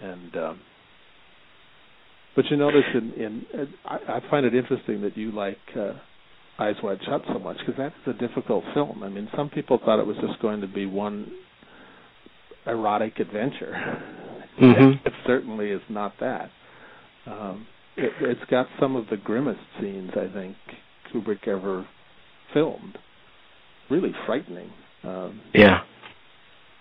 [0.00, 0.60] and um,
[2.34, 5.92] but you notice in, in uh, I, I find it interesting that you like uh,
[6.58, 9.02] Eyes Wide Shut so much because that's a difficult film.
[9.02, 11.30] I mean, some people thought it was just going to be one
[12.66, 13.72] erotic adventure.
[14.60, 15.00] Mhm.
[15.06, 16.50] it certainly is not that.
[17.26, 20.56] Um, it, it's got some of the grimmest scenes I think
[21.12, 21.86] Kubrick ever
[22.54, 22.98] filmed.
[23.90, 24.70] Really frightening.
[25.04, 25.80] Um, Yeah.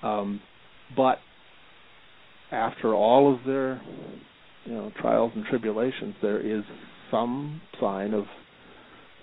[0.04, 0.42] um,
[0.96, 1.20] but
[2.52, 3.82] after all of their
[4.66, 6.64] you know trials and tribulations, there is
[7.10, 8.26] some sign of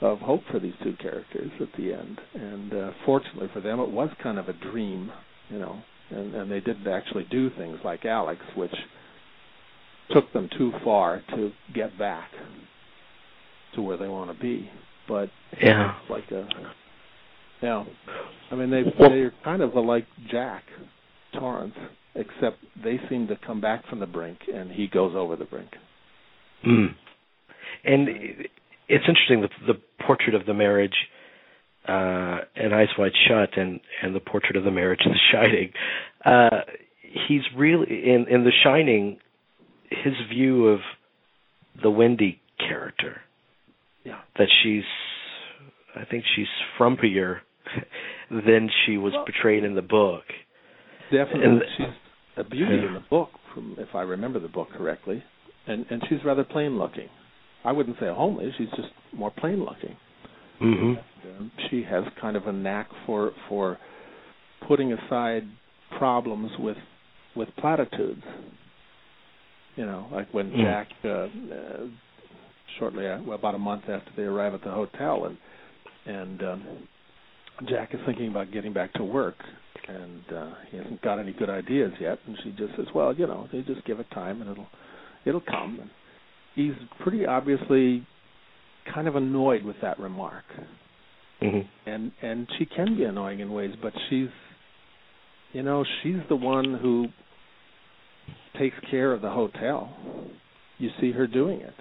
[0.00, 2.20] of hope for these two characters at the end.
[2.34, 5.10] And uh, fortunately for them, it was kind of a dream,
[5.48, 8.74] you know, and, and they didn't actually do things like Alex, which
[10.10, 12.30] took them too far to get back
[13.74, 14.70] to where they want to be.
[15.06, 15.30] But
[15.62, 16.46] yeah, it's like a
[17.62, 17.84] yeah.
[18.50, 20.64] I mean, they they're kind of like Jack
[21.32, 21.74] Torrance,
[22.14, 25.70] except they seem to come back from the brink, and he goes over the brink.
[26.66, 26.94] Mm.
[27.84, 28.08] And
[28.88, 30.94] it's interesting the the portrait of the marriage
[31.86, 35.72] uh and eyes wide shut and and the portrait of the marriage the shining
[36.24, 36.62] uh
[37.28, 39.18] he's really in in the shining
[39.90, 40.80] his view of
[41.82, 43.20] the wendy character
[44.04, 44.82] yeah that she's
[45.96, 46.46] i think she's
[46.78, 47.38] frumpier
[48.30, 50.24] than she was well, portrayed in the book
[51.10, 51.86] definitely and, she's
[52.36, 52.88] a beauty yeah.
[52.88, 55.22] in the book from if i remember the book correctly
[55.66, 57.08] and and she's rather plain looking
[57.64, 58.50] I wouldn't say homely.
[58.56, 59.96] She's just more plain looking.
[60.62, 60.94] Mm-hmm.
[61.28, 63.78] And, she has kind of a knack for for
[64.66, 65.42] putting aside
[65.98, 66.76] problems with
[67.36, 68.22] with platitudes.
[69.78, 70.62] You know, like when mm.
[70.62, 71.86] Jack, uh, uh,
[72.78, 75.38] shortly uh, well, about a month after they arrive at the hotel, and
[76.04, 76.64] and um,
[77.68, 79.36] Jack is thinking about getting back to work,
[79.86, 82.18] and uh, he hasn't got any good ideas yet.
[82.26, 84.66] And she just says, "Well, you know, they just give it time, and it'll
[85.24, 85.90] it'll come." And,
[86.58, 88.04] he's pretty obviously
[88.92, 90.44] kind of annoyed with that remark.
[91.40, 91.88] Mm-hmm.
[91.88, 94.28] And and she can be annoying in ways, but she's
[95.52, 97.06] you know, she's the one who
[98.58, 99.94] takes care of the hotel.
[100.78, 101.74] You see her doing it.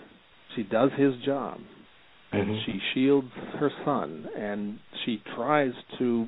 [0.56, 1.60] She does his job.
[2.32, 2.60] And mm-hmm.
[2.66, 6.28] she shields her son and she tries to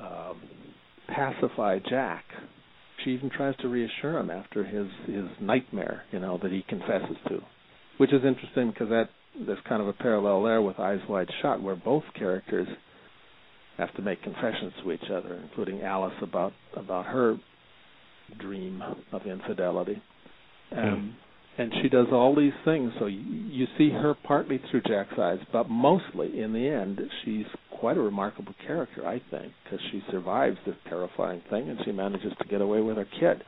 [0.00, 0.40] um,
[1.08, 2.24] pacify Jack
[3.04, 7.16] she even tries to reassure him after his his nightmare, you know, that he confesses
[7.28, 7.40] to,
[7.98, 9.08] which is interesting because that
[9.46, 12.68] there's kind of a parallel there with Eyes Wide Shut, where both characters
[13.78, 17.36] have to make confessions to each other, including Alice about about her
[18.38, 20.02] dream of infidelity.
[20.76, 21.16] Um,
[21.58, 22.92] and she does all these things.
[22.98, 27.46] So you, you see her partly through Jack's eyes, but mostly in the end, she's
[27.78, 32.32] quite a remarkable character, I think, because she survives this terrifying thing and she manages
[32.40, 33.42] to get away with her kid.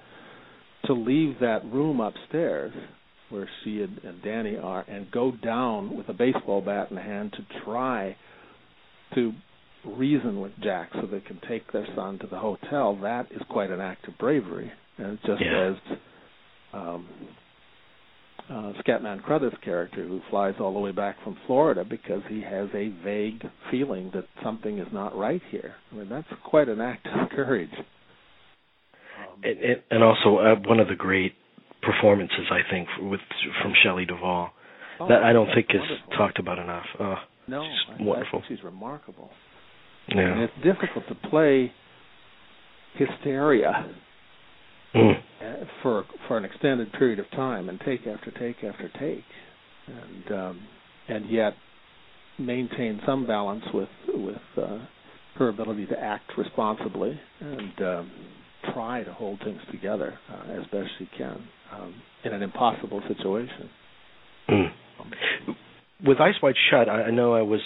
[0.87, 2.73] To leave that room upstairs
[3.31, 7.33] where she and, and Danny are and go down with a baseball bat in hand
[7.33, 8.17] to try
[9.15, 9.33] to
[9.85, 13.71] reason with Jack so they can take their son to the hotel, that is quite
[13.71, 14.71] an act of bravery.
[14.99, 15.71] And it's just yeah.
[15.71, 15.99] as
[16.73, 17.09] um,
[18.51, 22.69] uh, Scatman Crothers character who flies all the way back from Florida because he has
[22.75, 25.75] a vague feeling that something is not right here.
[25.91, 27.71] I mean, that's quite an act of courage.
[27.75, 31.33] Um, and, and also uh, one of the great
[31.83, 33.21] performances I think with
[33.61, 34.51] from Shelley Duvall
[35.01, 36.17] oh, that I don't think is wonderful.
[36.17, 36.87] talked about enough.
[37.01, 37.15] Oh,
[37.49, 38.43] no, she's I, wonderful.
[38.45, 39.31] I she's remarkable.
[40.09, 40.21] Yeah.
[40.21, 41.73] And it's difficult to play
[42.95, 43.91] hysteria
[44.95, 45.13] mm.
[45.83, 49.25] for for an extended period of time and take after take after take,
[49.87, 50.63] and um,
[51.09, 51.55] and yet
[52.39, 54.79] maintain some balance with with uh,
[55.37, 58.11] her ability to act responsibly and um,
[58.75, 63.71] try to hold things together uh, as best she can um, in an impossible situation.
[64.49, 64.67] Mm.
[66.05, 67.61] With Eyes Wide Shut, I, I know I was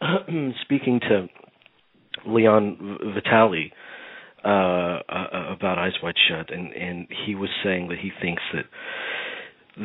[0.62, 1.26] speaking to
[2.26, 3.72] Leon Vitali
[4.44, 8.64] uh, uh, about Eyes Wide Shut, and and he was saying that he thinks that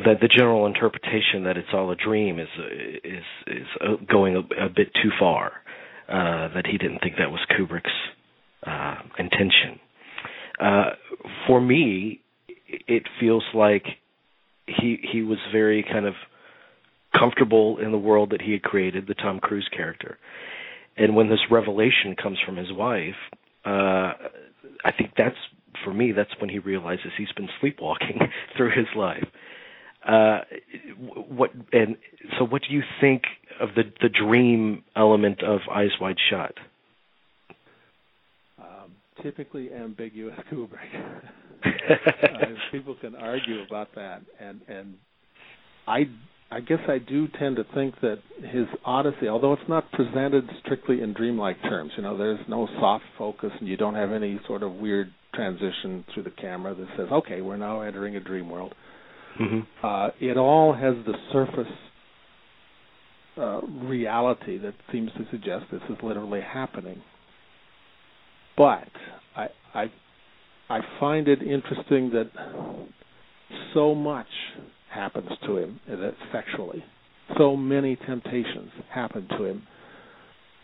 [0.04, 2.48] that the general interpretation that it's all a dream is
[3.04, 5.52] is is uh, going a, a bit too far.
[6.08, 7.92] Uh, that he didn't think that was Kubrick's
[8.66, 9.78] uh, intention.
[10.58, 10.90] Uh,
[11.46, 12.22] for me,
[12.66, 13.84] it feels like
[14.66, 16.14] he he was very kind of
[17.16, 20.18] comfortable in the world that he had created, the Tom Cruise character.
[20.98, 23.14] And when this revelation comes from his wife,
[23.64, 24.12] uh,
[24.84, 25.36] I think that's
[25.84, 26.12] for me.
[26.12, 28.20] That's when he realizes he's been sleepwalking
[28.56, 29.26] through his life.
[30.06, 30.40] Uh,
[31.28, 31.96] what and
[32.38, 33.22] so what do you think
[33.60, 36.54] of the the dream element of Eyes Wide Shut?
[38.58, 40.78] Um, typically ambiguous Kubrick.
[41.64, 44.94] uh, people can argue about that, and and
[45.86, 46.08] I
[46.50, 51.02] I guess I do tend to think that his Odyssey, although it's not presented strictly
[51.02, 54.62] in dreamlike terms, you know, there's no soft focus and you don't have any sort
[54.62, 58.74] of weird transition through the camera that says, okay, we're now entering a dream world.
[59.38, 59.86] Mm-hmm.
[59.86, 61.72] Uh, it all has the surface
[63.36, 67.02] uh, reality that seems to suggest this is literally happening.
[68.56, 68.88] But
[69.36, 69.84] I, I
[70.70, 72.30] I find it interesting that
[73.74, 74.26] so much
[74.90, 75.80] happens to him
[76.32, 76.84] sexually.
[77.36, 79.62] So many temptations happen to him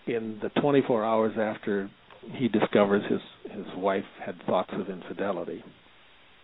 [0.06, 1.90] in the 24 hours after
[2.32, 3.20] he discovers his
[3.52, 5.62] his wife had thoughts of infidelity,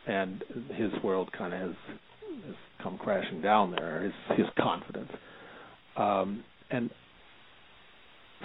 [0.07, 1.77] and his world kind of has
[2.47, 4.03] has come crashing down there.
[4.03, 5.11] His his confidence,
[5.97, 6.91] um, and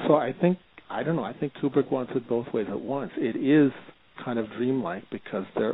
[0.07, 0.57] so I think
[0.89, 1.23] I don't know.
[1.23, 3.11] I think Kubrick wants it both ways at once.
[3.17, 3.71] It is
[4.24, 5.74] kind of dreamlike because there,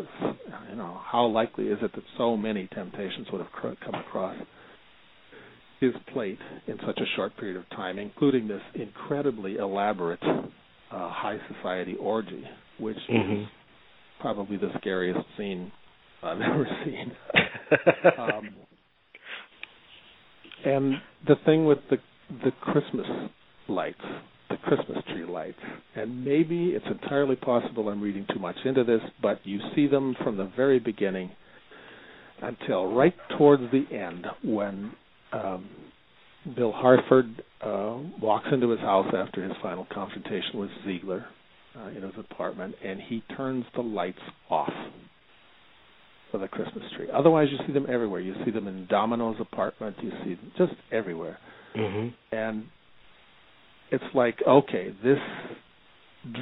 [0.69, 4.35] you know, how likely is it that so many temptations would have come across
[5.79, 10.39] his plate in such a short period of time, including this incredibly elaborate uh,
[10.91, 12.43] high society orgy,
[12.79, 13.41] which mm-hmm.
[13.41, 13.47] is
[14.19, 15.71] probably the scariest scene
[16.23, 17.11] I've ever seen.
[18.17, 18.49] um,
[20.65, 20.93] and
[21.27, 21.97] the thing with the
[22.45, 23.07] the Christmas
[23.67, 23.99] lights,
[24.51, 25.59] the Christmas tree lights,
[25.95, 30.15] and maybe it's entirely possible I'm reading too much into this, but you see them
[30.23, 31.31] from the very beginning
[32.41, 34.91] until right towards the end when
[35.31, 35.69] um,
[36.55, 41.25] Bill Harford uh, walks into his house after his final confrontation with Ziegler
[41.77, 44.73] uh, in his apartment, and he turns the lights off
[46.31, 47.07] for the Christmas tree.
[47.13, 48.21] Otherwise, you see them everywhere.
[48.21, 49.97] You see them in Domino's apartment.
[50.01, 51.37] You see them just everywhere.
[51.75, 52.35] Mm-hmm.
[52.35, 52.65] And
[53.91, 55.19] it's like, okay, this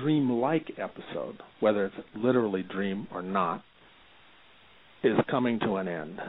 [0.01, 3.63] dream-like episode, whether it's literally dream or not,
[5.03, 6.19] is coming to an end.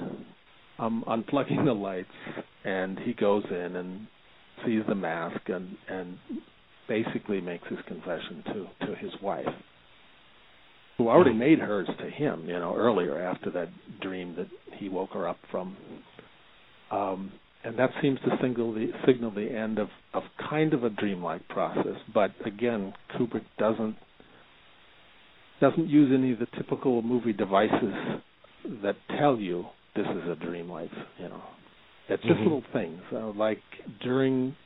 [0.79, 2.09] I'm unplugging the lights,
[2.65, 4.07] and he goes in and
[4.65, 6.19] sees the mask and and
[6.89, 9.47] basically makes his confession to to his wife
[11.01, 13.69] who already made hers to him, you know, earlier after that
[14.03, 14.49] dream that
[14.79, 15.75] he woke her up from.
[16.91, 17.33] Um,
[17.65, 21.47] and that seems to signal the signal the end of of kind of a dreamlike
[21.49, 21.97] process.
[22.13, 23.97] But again, Kubrick doesn't
[25.61, 27.95] doesn't use any of the typical movie devices
[28.83, 30.91] that tell you this is a dreamlike.
[31.19, 31.43] You know,
[32.09, 32.45] it's just mm-hmm.
[32.45, 33.63] little things uh, like
[34.03, 34.57] during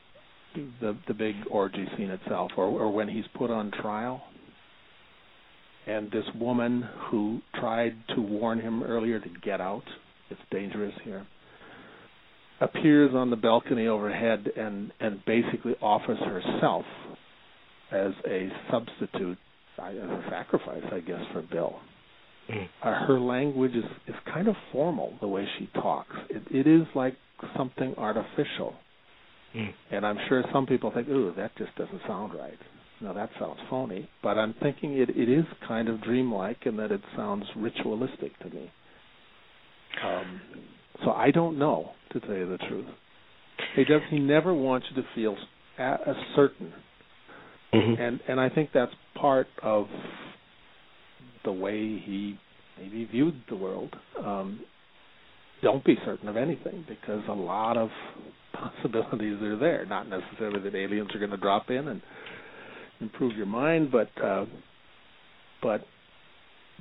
[0.79, 4.21] the the big orgy scene itself, or or when he's put on trial
[5.87, 9.83] and this woman who tried to warn him earlier to get out,
[10.29, 11.25] it's dangerous here,
[12.61, 16.85] appears on the balcony overhead and and basically offers herself
[17.91, 19.37] as a substitute,
[19.79, 21.75] as a sacrifice, I guess, for Bill.
[22.49, 22.67] Mm.
[22.83, 26.15] Uh, her language is is kind of formal the way she talks.
[26.29, 27.15] It it is like
[27.57, 28.73] something artificial.
[29.55, 29.73] Mm.
[29.91, 32.57] And I'm sure some people think, "Ooh, that just doesn't sound right."
[33.01, 36.91] Now that sounds phony, but I'm thinking it, it is kind of dreamlike in that
[36.91, 38.71] it sounds ritualistic to me.
[40.03, 40.41] Um,
[41.03, 42.85] so I don't know, to tell you the truth.
[43.75, 44.01] He does.
[44.09, 45.35] He never wants you to feel
[45.77, 46.73] a, a certain,
[47.73, 48.01] mm-hmm.
[48.01, 49.87] and and I think that's part of
[51.43, 52.37] the way he
[52.77, 53.95] maybe viewed the world.
[54.23, 54.61] Um,
[55.61, 57.89] don't be certain of anything because a lot of
[58.53, 59.85] possibilities are there.
[59.85, 62.01] Not necessarily that aliens are going to drop in and
[62.99, 64.45] improve your mind, but uh,
[65.61, 65.85] but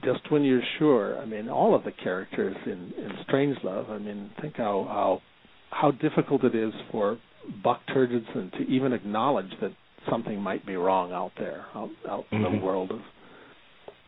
[0.03, 1.19] just when you're sure.
[1.19, 3.91] I mean, all of the characters in in Strangelove.
[3.91, 5.23] I mean, think how how
[5.71, 7.19] how difficult it is for
[7.63, 9.73] Buck Turgidson to even acknowledge that
[10.11, 12.45] something might be wrong out there, out, out mm-hmm.
[12.45, 13.01] in the world of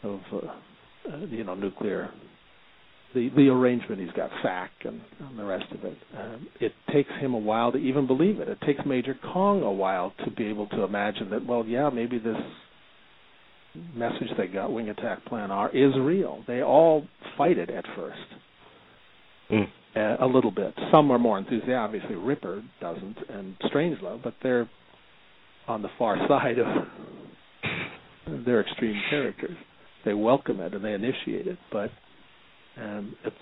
[0.03, 2.11] of uh, uh, you know nuclear
[3.15, 5.97] the the arrangement he's got SAC and, and the rest of it.
[6.17, 8.49] Um, it takes him a while to even believe it.
[8.49, 11.47] It takes Major Kong a while to be able to imagine that.
[11.47, 12.37] Well, yeah, maybe this
[13.95, 16.43] message they got, Wing Attack Plan R, is real.
[16.47, 17.07] They all
[17.37, 18.19] fight it at first.
[19.51, 19.67] Mm.
[19.95, 20.75] Uh, a little bit.
[20.93, 21.75] Some are more enthusiastic.
[21.75, 24.69] Obviously, Ripper doesn't, and Strangelove, but they're
[25.69, 26.67] on the far side of
[28.45, 29.57] their extreme characters.
[30.05, 31.91] They welcome it and they initiate it, but
[32.77, 33.37] and it's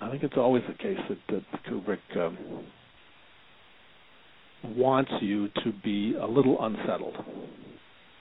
[0.00, 2.36] I think it's always the case that, that Kubrick um,
[4.64, 7.14] wants you to be a little unsettled.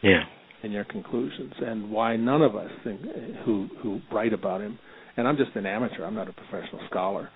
[0.02, 0.24] Yeah.
[0.64, 3.02] In your conclusions, and why none of us think,
[3.46, 4.80] who who write about him,
[5.16, 6.04] and I'm just an amateur.
[6.04, 7.30] I'm not a professional scholar.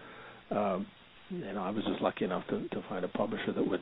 [0.49, 0.87] Um,
[1.29, 3.81] you know, I was just lucky enough to to find a publisher that would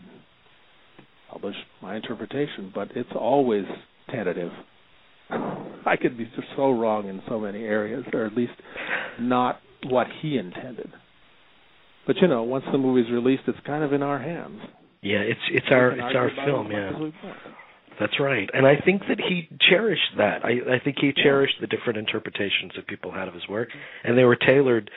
[1.32, 3.63] publish my interpretation, but it's always
[4.11, 4.51] tentative
[5.30, 8.53] I could be just so wrong in so many areas, or at least
[9.20, 10.91] not what he intended.
[12.05, 14.61] But you know, once the movie's released, it's kind of in our hands.
[15.02, 16.72] Yeah, it's it's our it's our film.
[16.72, 16.91] Yeah,
[18.00, 18.50] that's right.
[18.54, 20.43] And I think that he cherished that.
[20.43, 23.70] I I think he cherished the different interpretations that people had of his work,
[24.04, 24.89] and they were tailored.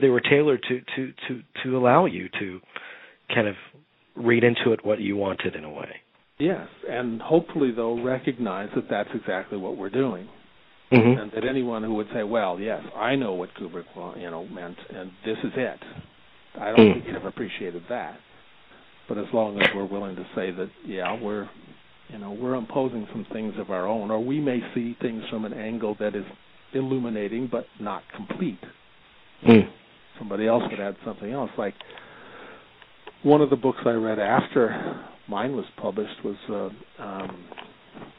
[0.00, 2.60] They were tailored to to to to allow you to
[3.34, 3.54] kind of
[4.16, 6.00] read into it what you wanted in a way.
[6.38, 10.28] Yes, and hopefully they'll recognize that that's exactly what we're doing.
[10.90, 11.20] Mm-hmm.
[11.20, 13.86] And that anyone who would say, "Well, yes, I know what Kubrick,
[14.20, 15.80] you know, meant, and this is it,"
[16.60, 16.92] I don't Mm.
[16.92, 18.20] think he'd have appreciated that.
[19.12, 21.46] But as long as we're willing to say that, yeah, we're,
[22.08, 25.44] you know, we're imposing some things of our own, or we may see things from
[25.44, 26.24] an angle that is
[26.72, 28.58] illuminating but not complete.
[29.46, 29.68] Mm.
[30.18, 31.50] Somebody else would add something else.
[31.58, 31.74] Like
[33.22, 37.44] one of the books I read after mine was published was uh, um,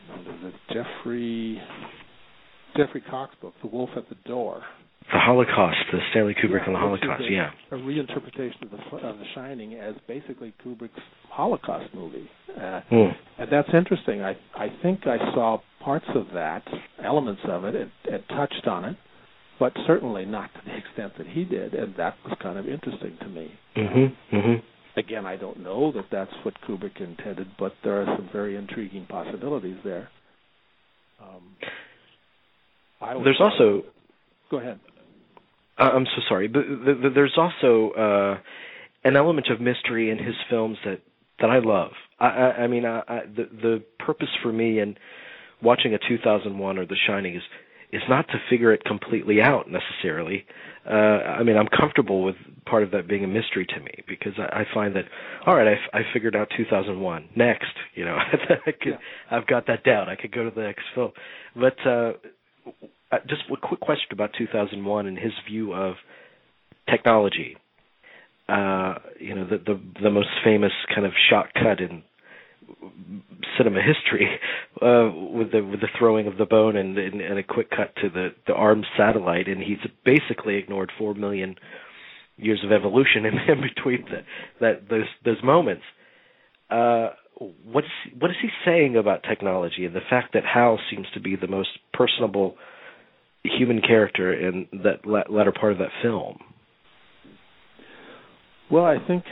[0.10, 0.74] what is it?
[0.76, 1.60] Geoffrey
[2.78, 4.62] Geoffrey Cocks book, The Wolf at the Door.
[5.12, 7.24] The Holocaust, the Stanley Kubrick Yeah, on the Holocaust.
[7.24, 7.52] a, Yeah.
[7.72, 11.00] a reinterpretation of the of The Shining as basically Kubrick's
[11.30, 12.30] Holocaust movie.
[12.58, 13.16] Uh, Mm.
[13.40, 14.24] and that's interesting.
[14.24, 16.64] I I think I saw parts of that,
[17.04, 18.96] elements of it, and, and touched on it,
[19.60, 23.18] but certainly not to the extent that he did, and that was kind of interesting
[23.20, 23.52] to me.
[23.76, 24.36] Mm-hmm.
[24.36, 24.66] Mm-hmm.
[25.00, 29.06] Again, I don't know that that's what Kubrick intended, but there are some very intriguing
[29.08, 30.10] possibilities there.
[31.20, 31.56] Um,
[33.02, 33.84] I There's also
[34.50, 34.80] go ahead.
[35.78, 38.38] Uh, I'm so sorry, but th- th- there's also uh,
[39.04, 41.02] an element of mystery in his films that
[41.40, 41.92] that I love.
[42.20, 44.96] I, I, I mean, I, I, the the purpose for me in
[45.62, 47.42] watching a 2001 or The Shining is
[47.92, 50.46] is not to figure it completely out necessarily.
[50.90, 54.34] Uh, I mean, I'm comfortable with part of that being a mystery to me because
[54.38, 55.06] I, I find that
[55.46, 57.30] all right, I, f- I figured out 2001.
[57.36, 57.66] Next,
[57.96, 58.16] you know,
[58.68, 58.98] I could, Yeah.
[59.32, 60.10] I've got that down.
[60.10, 61.12] I could go to the next film,
[61.56, 61.78] but.
[61.88, 62.14] Uh,
[63.14, 65.96] uh, just a quick question about 2001 and his view of
[66.90, 67.58] technology.
[68.50, 72.04] Uh, you know, the, the the most famous kind of shot cut in
[73.58, 74.28] cinema history
[74.82, 77.96] uh, with the with the throwing of the bone and, and, and a quick cut
[78.02, 81.56] to the the armed satellite, and he's basically ignored four million
[82.38, 84.22] years of evolution in, in between the,
[84.60, 85.84] that those those moments.
[86.70, 87.10] Uh,
[87.66, 87.88] what's
[88.20, 91.48] what is he saying about technology and the fact that Hal seems to be the
[91.48, 92.56] most personable
[93.44, 96.38] human character in that la- latter part of that film?
[98.72, 99.24] Well, I think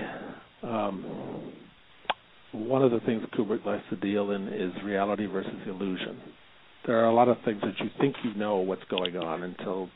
[0.63, 1.53] um,
[2.51, 6.19] one of the things Kubrick likes to deal in is reality versus illusion.
[6.85, 9.89] There are a lot of things that you think you know what's going on until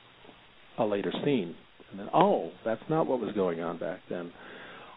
[0.78, 1.56] a later scene,
[1.92, 4.32] and then oh, that's not what was going on back then.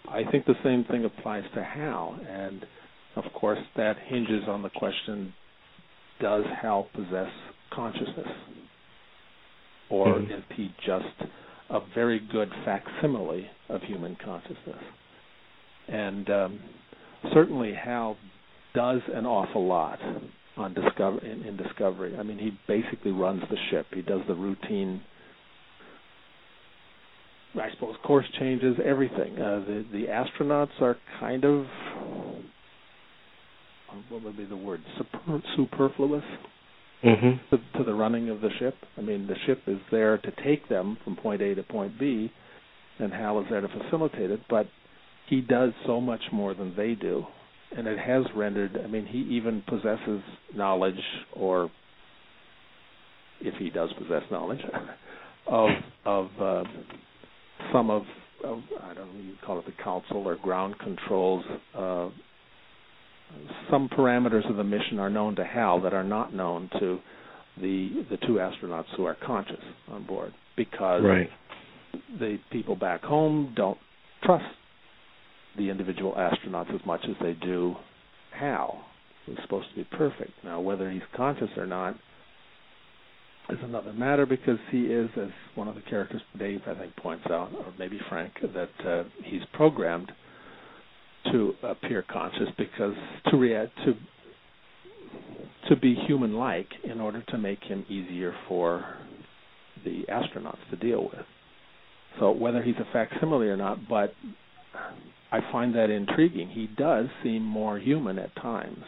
[0.09, 2.65] I think the same thing applies to Hal, and
[3.17, 5.33] of course that hinges on the question:
[6.21, 7.31] Does Hal possess
[7.75, 8.29] consciousness,
[9.91, 10.31] or Mhm.
[10.31, 11.15] is he just
[11.71, 14.83] a very good facsimile of human consciousness?
[15.89, 16.61] And um,
[17.33, 18.17] certainly, Hal
[18.75, 20.01] does an awful lot
[20.57, 22.17] on discover in, in Discovery.
[22.19, 23.87] I mean, he basically runs the ship.
[23.95, 25.03] He does the routine.
[27.55, 29.41] I suppose course changes everything.
[29.41, 31.67] Uh, the the astronauts are kind of
[34.11, 36.25] what would be the word super, superfluous
[37.05, 37.55] Mm-hmm.
[37.55, 38.75] to, to the running of the ship.
[38.97, 42.31] I mean, the ship is there to take them from point A to point B,
[42.99, 44.41] and Hal is there to facilitate it.
[44.51, 44.67] But
[45.29, 47.25] he does so much more than they do,
[47.77, 48.77] and it has rendered.
[48.83, 50.23] I mean, he even possesses
[50.57, 50.99] knowledge,
[51.35, 51.71] or
[53.41, 54.61] if he does possess knowledge,
[55.47, 55.71] of
[56.05, 56.65] of uh,
[57.73, 58.03] some of,
[58.45, 61.45] of I don't know, you call it the council or ground controls.
[61.77, 62.09] Uh,
[63.71, 66.99] some parameters of the mission are known to Hal that are not known to
[67.61, 71.31] the the two astronauts who are conscious on board because Right.
[72.19, 73.79] the people back home don't
[74.23, 74.45] trust
[75.57, 77.77] the individual astronauts as much as they do
[78.33, 78.85] Hal,
[79.27, 80.33] who's supposed to be perfect.
[80.45, 81.97] Now, whether he's conscious or not
[83.51, 87.25] is another matter because he is, as one of the characters Dave I think points
[87.31, 90.13] out, or maybe Frank, that uh, he's programmed
[91.33, 92.95] to appear conscious because
[93.31, 93.95] to react to
[95.69, 98.85] to be human-like in order to make him easier for
[99.85, 101.27] the astronauts to deal with.
[102.19, 104.15] So whether he's a facsimile or not, but
[105.31, 106.49] I find that intriguing.
[106.49, 108.83] He does seem more human at times,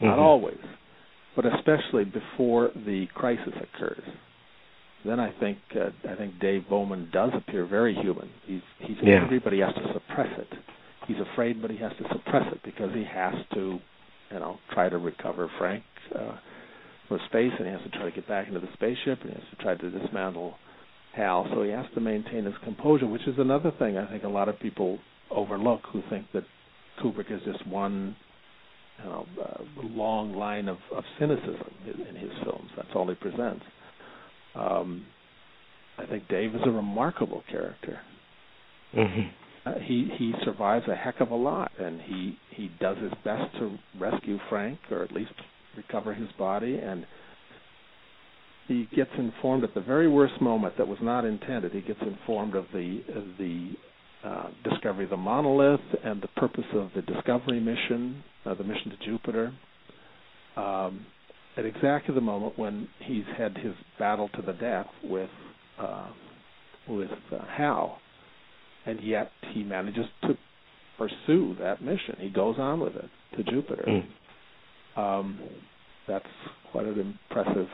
[0.00, 0.22] not Mhm.
[0.22, 0.58] always,
[1.36, 4.02] but especially before the crisis occurs.
[5.04, 8.28] Then I think uh, I think Dave Bowman does appear very human.
[8.44, 9.20] He's he's Yeah.
[9.20, 10.52] angry, but he has to suppress it.
[11.08, 13.78] He's afraid, but he has to suppress it because he has to,
[14.30, 15.82] you know, try to recover Frank
[16.14, 16.36] uh,
[17.08, 19.34] from space, and he has to try to get back into the spaceship, and he
[19.34, 20.54] has to try to dismantle
[21.16, 21.48] Hal.
[21.54, 24.50] So he has to maintain his composure, which is another thing I think a lot
[24.50, 24.98] of people
[25.30, 26.44] overlook who think that
[27.02, 28.14] Kubrick is just one,
[28.98, 32.70] you know, uh, long line of, of cynicism in, in his films.
[32.76, 33.64] That's all he presents.
[34.54, 35.06] Um,
[35.96, 37.98] I think Dave is a remarkable character.
[38.94, 39.28] Mm-hmm.
[39.68, 43.52] Uh, he he survives a heck of a lot, and he he does his best
[43.58, 45.32] to rescue Frank, or at least
[45.76, 47.06] recover his body, and
[48.66, 51.72] he gets informed at the very worst moment that was not intended.
[51.72, 53.72] He gets informed of the of the
[54.24, 58.90] uh, discovery of the monolith and the purpose of the discovery mission, uh, the mission
[58.90, 59.52] to Jupiter.
[60.56, 61.06] Um,
[61.56, 65.30] at exactly the moment when he's had his battle to the death with
[65.78, 66.08] uh,
[66.88, 67.98] with uh, Hal,
[68.88, 70.36] and yet he manages to
[70.96, 72.16] pursue that mission.
[72.18, 73.86] He goes on with it to Jupiter.
[73.86, 75.00] Mm.
[75.00, 75.40] Um,
[76.08, 76.24] that's
[76.72, 76.98] quite an
[77.30, 77.68] impressive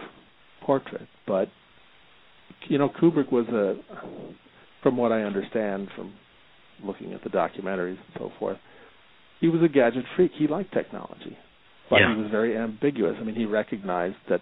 [0.67, 1.07] portrait.
[1.27, 1.49] But
[2.69, 3.77] you know, Kubrick was a,
[4.83, 6.15] from what I understand from
[6.83, 8.59] looking at the documentaries and so forth,
[9.41, 10.33] he was a gadget freak.
[10.37, 11.39] He liked technology,
[11.89, 12.15] but yeah.
[12.15, 13.15] he was very ambiguous.
[13.21, 14.41] I mean, he recognized that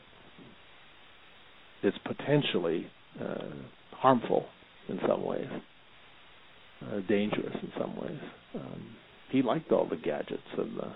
[1.82, 2.86] it's potentially
[3.20, 3.50] uh,
[3.92, 4.46] harmful
[4.88, 5.48] in some ways,
[6.90, 8.20] uh, dangerous in some ways.
[8.54, 8.96] Um,
[9.30, 10.92] he liked all the gadgets and the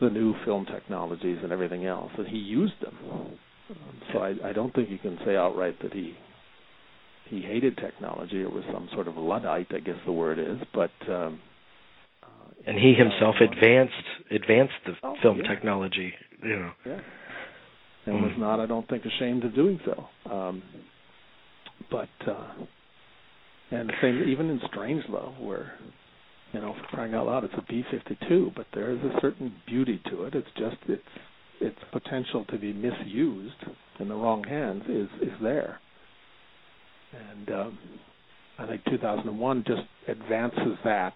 [0.00, 2.96] the new film technologies and everything else, and he used them.
[3.70, 6.14] Um, so I, I don't think you can say outright that he
[7.28, 10.56] he hated technology or was some sort of luddite, I guess the word is.
[10.74, 11.40] But um,
[12.22, 12.26] uh,
[12.66, 13.94] and he himself advanced
[14.30, 15.48] advanced the oh, film yeah.
[15.48, 16.12] technology,
[16.42, 16.72] you know.
[16.84, 17.00] Yeah.
[18.06, 18.22] And mm.
[18.22, 20.32] was not, I don't think, ashamed of doing so.
[20.32, 20.62] Um,
[21.90, 22.54] but uh,
[23.70, 25.72] and the same even in Strangelove, where
[26.52, 30.00] you know, for crying out loud, it's a B-52, but there is a certain beauty
[30.10, 30.34] to it.
[30.34, 31.02] It's just its
[31.60, 33.54] its potential to be misused
[33.98, 35.78] in the wrong hands is is there.
[37.12, 37.78] And um,
[38.58, 41.14] I think 2001 just advances that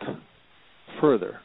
[1.00, 1.40] further.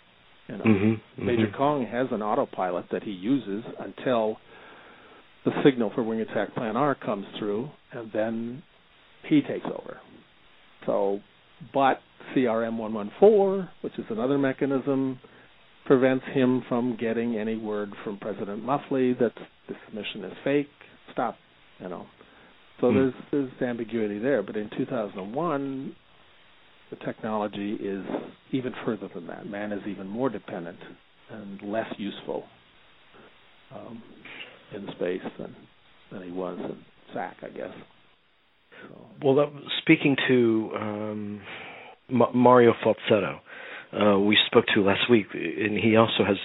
[0.47, 1.57] You know, mm-hmm, Major mm-hmm.
[1.57, 4.38] Kong has an autopilot that he uses until
[5.45, 8.64] the signal for Wing Attack Plan R comes through, and then
[9.28, 9.99] he takes over.
[10.86, 11.19] So,
[11.73, 11.99] but
[12.36, 15.19] CRM 114, which is another mechanism,
[15.86, 19.34] prevents him from getting any word from President Muffley that
[19.67, 20.67] this mission is fake.
[21.13, 21.36] Stop,
[21.80, 22.05] you know.
[22.80, 23.11] So mm.
[23.32, 24.43] there's there's ambiguity there.
[24.43, 25.95] But in 2001,
[26.91, 28.05] the technology is
[28.51, 29.47] even further than that.
[29.47, 30.80] Man is even more dependent
[31.32, 32.43] and less useful
[33.75, 34.01] um,
[34.75, 35.55] in space than
[36.11, 36.77] than he was in
[37.13, 37.73] SAC, I guess.
[39.23, 39.45] Well, uh,
[39.82, 41.41] speaking to um,
[42.09, 43.39] M- Mario Falsetto,
[43.93, 46.38] uh, we spoke to last week, and he also has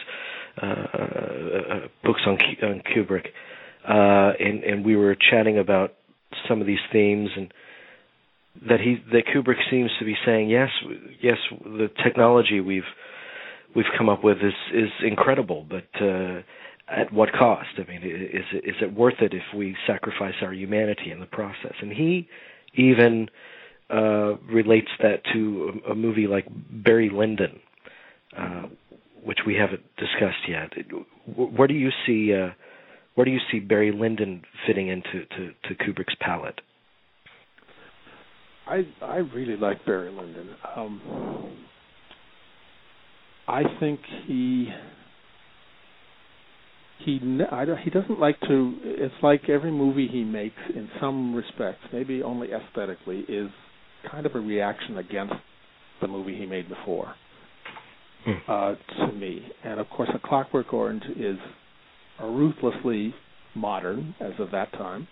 [0.62, 3.26] uh, uh, books on, on Kubrick,
[3.88, 5.94] uh, and and we were chatting about
[6.48, 7.52] some of these themes and
[8.68, 10.68] that he that Kubrick seems to be saying yes
[11.22, 12.82] yes the technology we've
[13.74, 16.40] we've come up with is is incredible but uh,
[16.88, 21.10] at what cost I mean is is it worth it if we sacrifice our humanity
[21.10, 22.28] in the process and he
[22.74, 23.28] even
[23.90, 27.60] uh, relates that to a, a movie like Barry Lyndon
[28.36, 28.64] uh,
[29.22, 30.72] which we haven't discussed yet
[31.36, 32.50] where do you see uh,
[33.14, 36.60] where do you see Barry Lyndon fitting into to, to Kubrick's palette?
[38.66, 40.48] I I really like Barry Lyndon.
[40.76, 41.54] Um,
[43.46, 44.68] I think he
[46.98, 47.20] he
[47.50, 48.74] I don't, he doesn't like to.
[48.82, 53.50] It's like every movie he makes, in some respects, maybe only aesthetically, is
[54.10, 55.34] kind of a reaction against
[56.00, 57.14] the movie he made before.
[58.24, 58.50] Hmm.
[58.50, 58.74] Uh,
[59.06, 61.36] to me, and of course, A Clockwork Orange is
[62.22, 63.14] ruthlessly
[63.54, 65.06] modern as of that time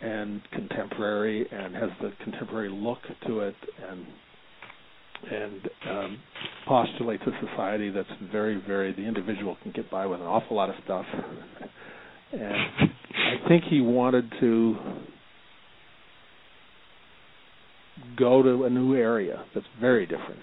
[0.00, 3.54] and contemporary and has the contemporary look to it
[3.90, 4.06] and
[5.30, 6.18] and um,
[6.66, 10.68] postulates a society that's very very the individual can get by with an awful lot
[10.68, 11.06] of stuff.
[12.32, 14.76] And I think he wanted to
[18.16, 20.42] go to a new area that's very different.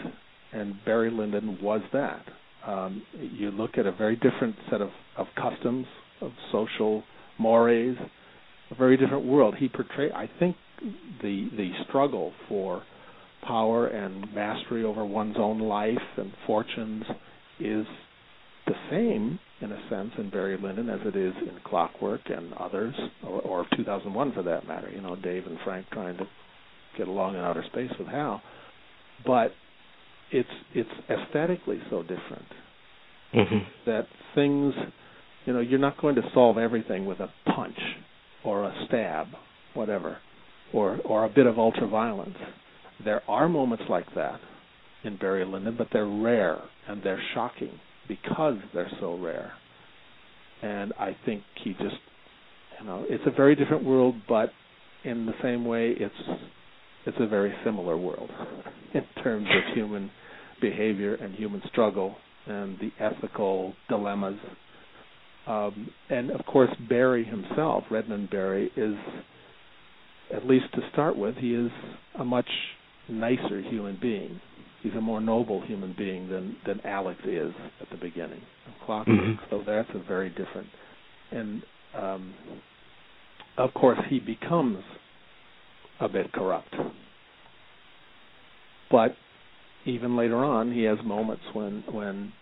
[0.51, 2.23] And Barry Lyndon was that.
[2.65, 5.85] Um, you look at a very different set of, of customs,
[6.21, 7.03] of social
[7.37, 7.97] mores,
[8.71, 9.55] a very different world.
[9.59, 10.55] He portrayed, I think,
[11.21, 12.83] the the struggle for
[13.47, 17.03] power and mastery over one's own life and fortunes
[17.59, 17.85] is
[18.67, 22.93] the same in a sense in Barry Lyndon as it is in Clockwork and others,
[23.23, 24.89] or, or 2001 for that matter.
[24.89, 26.27] You know, Dave and Frank trying to
[26.97, 28.41] get along in outer space with Hal,
[29.25, 29.51] but
[30.31, 32.47] it's it's aesthetically so different
[33.33, 33.57] mm-hmm.
[33.85, 34.73] that things,
[35.45, 37.77] you know, you're not going to solve everything with a punch
[38.43, 39.27] or a stab,
[39.73, 40.17] whatever,
[40.73, 42.35] or or a bit of ultraviolence.
[43.03, 44.39] There are moments like that
[45.03, 49.51] in Barry Lyndon, but they're rare and they're shocking because they're so rare.
[50.61, 51.95] And I think he just,
[52.79, 54.49] you know, it's a very different world, but
[55.03, 56.13] in the same way, it's
[57.05, 58.31] it's a very similar world
[58.93, 60.09] in terms of human
[60.59, 62.15] behavior and human struggle
[62.47, 64.39] and the ethical dilemmas.
[65.45, 68.95] Um, and of course, Barry himself, Redmond Barry, is
[70.33, 71.69] at least to start with, he is
[72.19, 72.49] a much
[73.09, 74.39] nicer human being.
[74.81, 77.51] He's a more noble human being than than Alex is
[77.81, 79.17] at the beginning of Clockwork.
[79.17, 79.43] Mm-hmm.
[79.49, 80.67] So that's a very different.
[81.31, 81.63] And
[81.97, 82.33] um,
[83.57, 84.83] of course, he becomes
[85.99, 86.75] a bit corrupt.
[88.91, 89.15] But
[89.85, 92.33] even later on, he has moments when when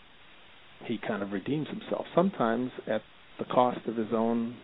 [0.86, 2.05] he kind of redeems himself.
[2.14, 3.01] Sometimes at
[3.39, 4.55] the cost of his own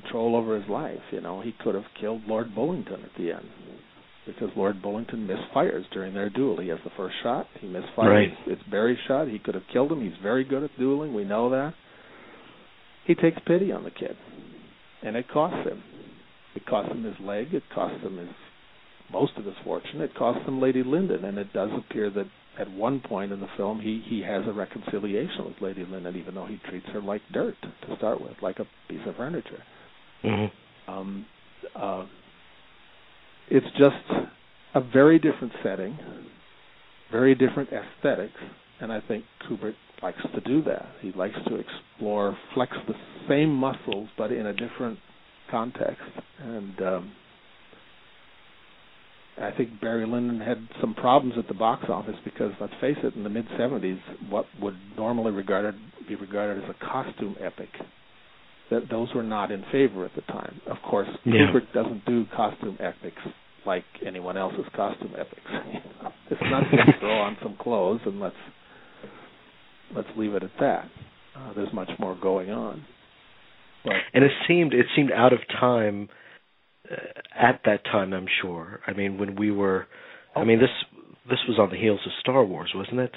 [0.00, 1.00] control over his life.
[1.10, 3.46] You know, he could have killed Lord Bullingdon at the end
[4.26, 6.60] because Lord Bullingdon misfires during their duel.
[6.60, 7.96] He has the first shot, he misfires.
[7.96, 8.28] Right.
[8.46, 9.28] It's Barry's shot.
[9.28, 10.02] He could have killed him.
[10.02, 11.14] He's very good at dueling.
[11.14, 11.74] We know that.
[13.06, 14.16] He takes pity on the kid,
[15.02, 15.82] and it costs him.
[16.56, 17.54] It costs him his leg.
[17.54, 18.28] It costs him his
[19.12, 20.00] most of his fortune.
[20.00, 22.26] It costs him Lady Lyndon, and it does appear that
[22.58, 26.34] at one point in the film he he has a reconciliation with Lady Lyndon, even
[26.34, 29.62] though he treats her like dirt to start with, like a piece of furniture.
[30.24, 30.90] Mm-hmm.
[30.92, 31.26] Um,
[31.74, 32.06] uh,
[33.48, 34.28] it's just
[34.74, 35.98] a very different setting,
[37.10, 38.38] very different aesthetics,
[38.80, 40.86] and I think Kubrick likes to do that.
[41.00, 42.94] He likes to explore, flex the
[43.28, 44.98] same muscles but in a different
[45.50, 46.02] context.
[46.40, 47.12] And um,
[49.40, 53.14] I think Barry Lyndon had some problems at the box office because, let's face it,
[53.14, 53.98] in the mid '70s,
[54.28, 55.74] what would normally regarded
[56.08, 57.68] be regarded as a costume epic
[58.70, 60.60] that those were not in favor at the time.
[60.66, 61.50] Of course, yeah.
[61.52, 63.22] Kubrick doesn't do costume epics
[63.64, 65.40] like anyone else's costume epics.
[66.30, 68.36] it's not just throw on some clothes and let's
[69.94, 70.84] let's leave it at that.
[71.36, 72.84] Uh, there's much more going on.
[73.84, 76.08] But, and it seemed it seemed out of time
[76.90, 76.96] uh,
[77.38, 78.12] at that time.
[78.12, 78.80] I'm sure.
[78.86, 79.86] I mean, when we were,
[80.34, 80.70] I mean this
[81.28, 83.12] this was on the heels of Star Wars, wasn't it?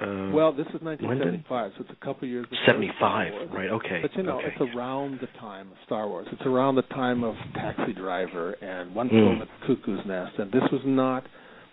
[0.00, 2.46] Uh, well, this is 1975, so it's a couple years.
[2.66, 3.70] 75, right?
[3.70, 4.00] Okay.
[4.02, 4.48] But you know, okay.
[4.48, 6.26] it's around the time of Star Wars.
[6.32, 9.42] It's around the time of Taxi Driver and One Flew mm.
[9.42, 11.24] at the Cuckoo's Nest, and this was not.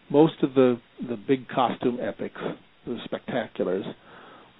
[0.09, 2.39] Most of the the big costume epics,
[2.85, 3.83] the spectaculars,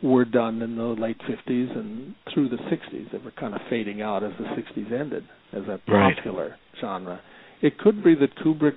[0.04, 3.12] were done in the late 50s and through the 60s.
[3.12, 6.82] They were kind of fading out as the 60s ended as a popular right.
[6.82, 7.22] genre.
[7.62, 8.76] It could be that Kubrick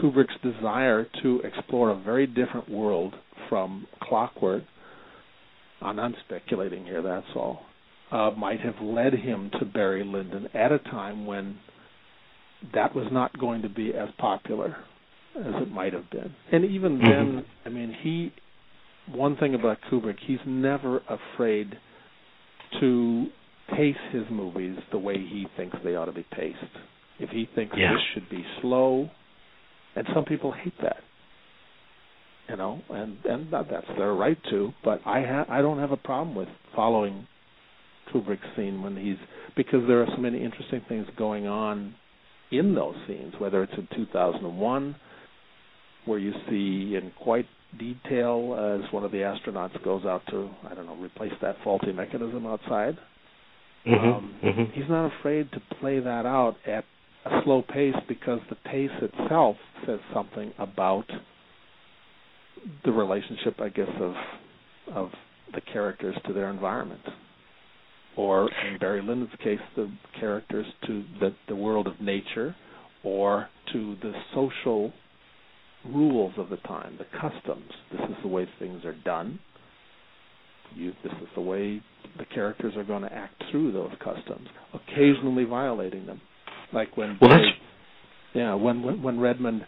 [0.00, 3.14] Kubrick's desire to explore a very different world
[3.48, 4.64] from Clockwork,
[5.80, 7.62] and I'm speculating here, that's all,
[8.10, 11.58] uh, might have led him to Barry Lyndon at a time when
[12.74, 14.76] that was not going to be as popular
[15.36, 16.34] as it might have been.
[16.50, 17.06] And even mm-hmm.
[17.06, 18.32] then, I mean, he,
[19.12, 21.76] one thing about Kubrick, he's never afraid
[22.80, 23.26] to
[23.70, 26.56] pace his movies the way he thinks they ought to be paced.
[27.18, 27.92] If he thinks yeah.
[27.92, 29.10] this should be slow,
[29.96, 30.98] and some people hate that
[32.48, 35.92] you know and and that, that's their right to but i ha- i don't have
[35.92, 37.26] a problem with following
[38.12, 39.16] kubrick's scene when he's
[39.56, 41.94] because there are so many interesting things going on
[42.52, 44.94] in those scenes whether it's in 2001
[46.04, 47.46] where you see in quite
[47.78, 51.92] detail as one of the astronauts goes out to i don't know replace that faulty
[51.92, 52.96] mechanism outside
[53.86, 53.94] mm-hmm.
[53.94, 54.72] Um, mm-hmm.
[54.72, 56.84] he's not afraid to play that out at
[57.26, 59.56] a slow pace because the pace itself
[59.86, 61.04] says something about
[62.84, 64.14] the relationship, I guess, of
[64.94, 65.10] of
[65.52, 67.02] the characters to their environment,
[68.16, 72.54] or in Barry Lyndon's case, the characters to the the world of nature,
[73.02, 74.92] or to the social
[75.84, 77.70] rules of the time, the customs.
[77.92, 79.38] This is the way things are done.
[80.74, 81.80] You, this is the way
[82.18, 86.20] the characters are going to act through those customs, occasionally violating them.
[86.72, 87.38] Like when well,
[88.34, 89.66] yeah, when, when when Redmond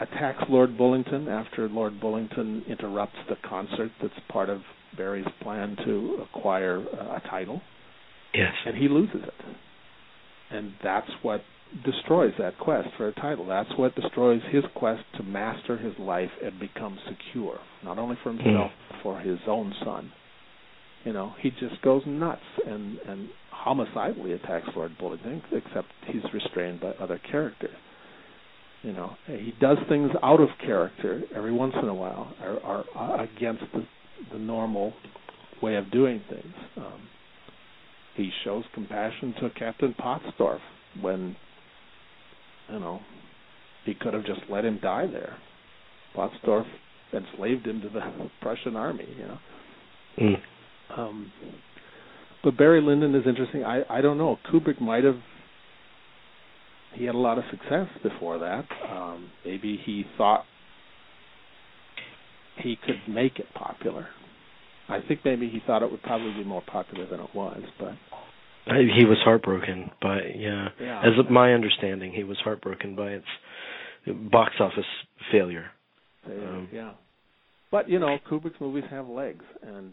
[0.00, 4.60] attacks Lord Bullingdon after Lord Bullingdon interrupts the concert that's part of
[4.96, 7.60] Barry's plan to acquire a title.
[8.34, 8.52] Yes.
[8.66, 9.34] And he loses it.
[10.50, 11.42] And that's what
[11.84, 13.46] destroys that quest for a title.
[13.46, 18.32] That's what destroys his quest to master his life and become secure, not only for
[18.32, 19.02] himself, mm.
[19.02, 20.12] for his own son.
[21.04, 23.28] You know, he just goes nuts and and
[23.64, 27.76] homicidally attacks Lord Bullingdon, except he's restrained by other characters.
[28.82, 33.20] You know, he does things out of character every once in a while, are, are
[33.22, 33.86] against the,
[34.32, 34.92] the normal
[35.62, 36.54] way of doing things.
[36.76, 37.08] Um,
[38.16, 40.58] he shows compassion to Captain Potzdorf
[41.00, 41.36] when,
[42.70, 43.00] you know,
[43.84, 45.36] he could have just let him die there.
[46.16, 46.66] Potzdorf
[47.12, 49.06] enslaved him to the Prussian army.
[49.16, 49.38] You know.
[50.18, 50.36] Mm.
[50.98, 51.32] Um,
[52.42, 53.64] but Barry Lyndon is interesting.
[53.64, 54.38] I I don't know.
[54.50, 55.18] Kubrick might have
[56.94, 58.64] he had a lot of success before that.
[58.90, 60.44] Um, maybe he thought
[62.62, 64.08] he could make it popular.
[64.88, 67.94] I think maybe he thought it would probably be more popular than it was, but
[68.66, 70.68] he was heartbroken by yeah.
[70.80, 71.00] yeah.
[71.00, 73.26] As my understanding, he was heartbroken by its
[74.30, 74.84] box office
[75.30, 75.66] failure.
[76.26, 76.92] Um, yeah,
[77.70, 79.92] but you know, Kubrick's movies have legs, and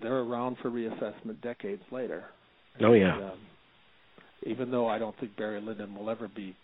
[0.00, 2.24] they're around for reassessment decades later.
[2.80, 3.14] Oh yeah.
[3.14, 3.38] And, um,
[4.44, 6.56] even though I don't think Barry Lyndon will ever be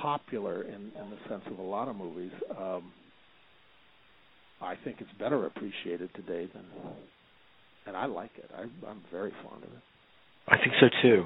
[0.00, 2.92] popular in, in the sense of a lot of movies, um,
[4.60, 6.64] I think it's better appreciated today than,
[7.86, 8.50] and I like it.
[8.56, 9.82] I, I'm very fond of it.
[10.48, 11.24] I think so too.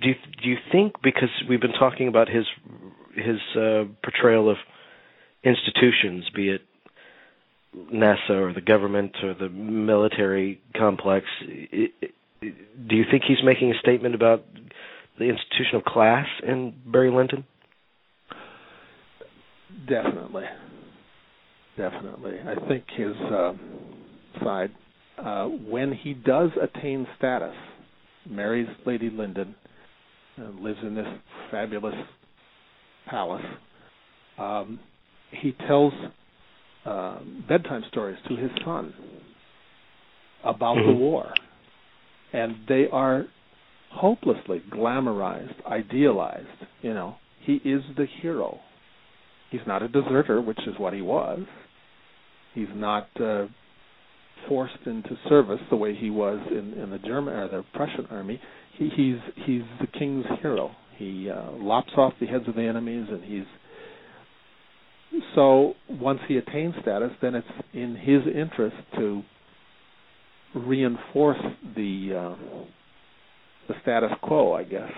[0.00, 2.44] Do you do you think because we've been talking about his
[3.14, 4.56] his uh, portrayal of
[5.44, 6.62] institutions, be it
[7.76, 11.26] NASA or the government or the military complex,
[12.40, 14.44] do you think he's making a statement about
[15.18, 17.44] the institutional class in Barry Lyndon?
[19.88, 20.44] Definitely,
[21.76, 22.34] definitely.
[22.44, 23.52] I think his uh,
[24.42, 24.70] side,
[25.18, 27.54] uh, when he does attain status,
[28.28, 29.54] marries Lady Lyndon,
[30.36, 31.06] and lives in this
[31.50, 31.94] fabulous
[33.08, 33.44] palace.
[34.38, 34.80] Um,
[35.30, 35.92] he tells
[36.90, 37.18] uh,
[37.48, 38.92] bedtime stories to his son
[40.44, 40.92] about mm-hmm.
[40.92, 41.32] the war
[42.32, 43.24] and they are
[43.90, 46.46] hopelessly glamorized, idealized.
[46.82, 48.60] You know, he is the hero.
[49.50, 51.40] He's not a deserter, which is what he was.
[52.54, 53.46] He's not uh,
[54.48, 58.40] forced into service the way he was in, in the German or the Prussian army.
[58.78, 60.70] He, he's he's the king's hero.
[60.96, 63.46] He uh, lops off the heads of the enemies, and he's
[65.34, 69.22] so once he attains status, then it's in his interest to
[70.54, 71.38] reinforce
[71.76, 72.64] the uh,
[73.68, 74.90] the status quo, I guess,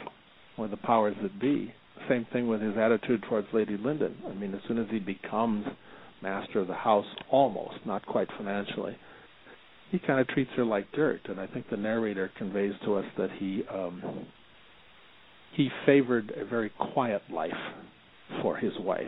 [0.57, 1.73] or the powers that be.
[2.09, 4.17] Same thing with his attitude towards Lady Lyndon.
[4.29, 5.67] I mean, as soon as he becomes
[6.23, 8.97] master of the house, almost, not quite financially,
[9.91, 11.21] he kind of treats her like dirt.
[11.27, 14.27] And I think the narrator conveys to us that he um,
[15.55, 17.53] he favored a very quiet life
[18.41, 19.07] for his wife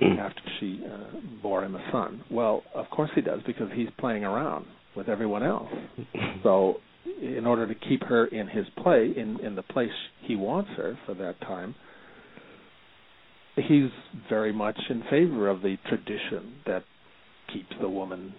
[0.00, 0.18] mm.
[0.18, 2.22] after she uh, bore him a son.
[2.30, 4.66] Well, of course he does because he's playing around
[4.96, 5.68] with everyone else.
[6.42, 6.76] so,
[7.22, 9.90] in order to keep her in his play, in in the place
[10.22, 11.74] he wants her for that time,
[13.56, 13.90] he's
[14.28, 16.84] very much in favor of the tradition that
[17.52, 18.34] keeps the woman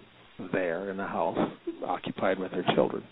[0.52, 1.38] there in the house,
[1.86, 3.02] occupied with her children.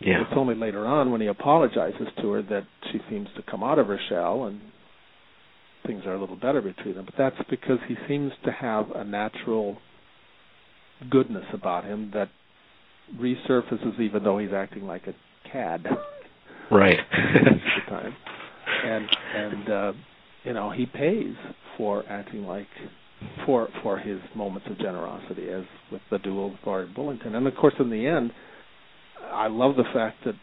[0.00, 0.20] Yeah.
[0.22, 3.78] It's only later on when he apologizes to her that she seems to come out
[3.78, 4.60] of her shell and
[5.86, 7.04] things are a little better between them.
[7.04, 9.78] But that's because he seems to have a natural
[11.10, 12.28] goodness about him that
[13.18, 15.14] resurfaces even though he's acting like a
[15.50, 15.86] cad.
[16.70, 16.98] Right.
[17.12, 18.14] the time.
[18.84, 19.92] And and uh
[20.44, 21.34] you know, he pays
[21.76, 22.68] for acting like
[23.44, 27.34] for for his moments of generosity as with the duel with Lord Bullingdon.
[27.34, 28.32] And of course in the end
[29.32, 30.34] I love the fact that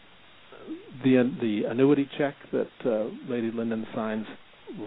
[1.02, 4.26] the the annuity check that uh, Lady Lyndon signs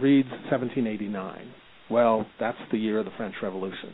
[0.02, 1.54] reads 1789.
[1.90, 3.94] Well, that's the year of the French Revolution.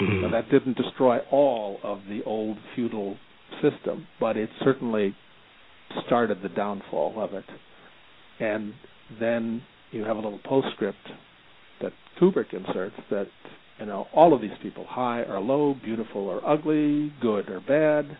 [0.00, 0.32] Mm-hmm.
[0.32, 3.16] That didn't destroy all of the old feudal
[3.60, 5.14] system, but it certainly
[6.06, 7.44] started the downfall of it.
[8.38, 8.72] And
[9.18, 10.96] then you have a little postscript
[11.82, 13.26] that Kubrick inserts that
[13.78, 18.16] you know all of these people, high or low, beautiful or ugly, good or bad,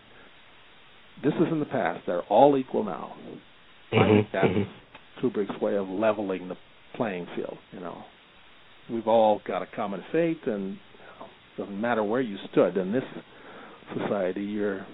[1.23, 2.01] this is in the past.
[2.05, 3.15] They're all equal now.
[3.93, 3.99] Mm-hmm.
[3.99, 5.27] I think that's mm-hmm.
[5.27, 6.57] Kubrick's way of leveling the
[6.95, 7.57] playing field.
[7.71, 8.03] You know,
[8.89, 10.77] we've all got a common fate, and
[11.57, 13.03] doesn't matter where you stood in this
[13.97, 14.85] society, you're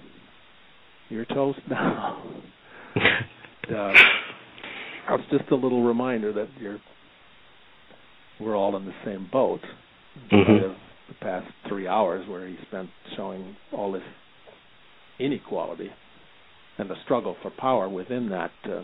[1.08, 2.22] you're toast now.
[2.96, 3.92] uh,
[5.10, 6.78] it's just a little reminder that you're
[8.40, 9.60] we're all in the same boat.
[10.32, 10.72] Mm-hmm.
[11.08, 14.02] the past three hours where he spent showing all this
[15.20, 15.90] inequality
[16.76, 18.82] and the struggle for power within that uh,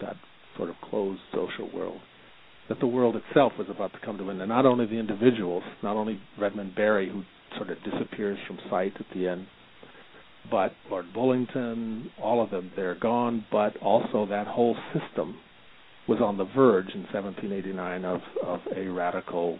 [0.00, 0.16] that
[0.56, 2.00] sort of closed social world
[2.68, 4.48] that the world itself was about to come to an end.
[4.48, 7.22] Not only the individuals, not only Redmond Barry, who
[7.56, 9.46] sort of disappears from sight at the end,
[10.50, 15.36] but Lord Bullingdon, all of them, they're gone, but also that whole system
[16.06, 19.58] was on the verge in 1789 of, of a radical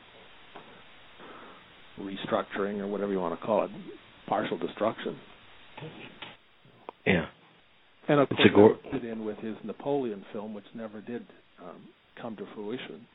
[1.98, 3.70] restructuring or whatever you want to call it,
[4.28, 5.16] partial destruction.
[7.06, 7.26] Yeah.
[8.08, 11.24] And of it's course, fit in with his Napoleon film, which never did
[11.62, 11.88] um,
[12.20, 13.06] come to fruition.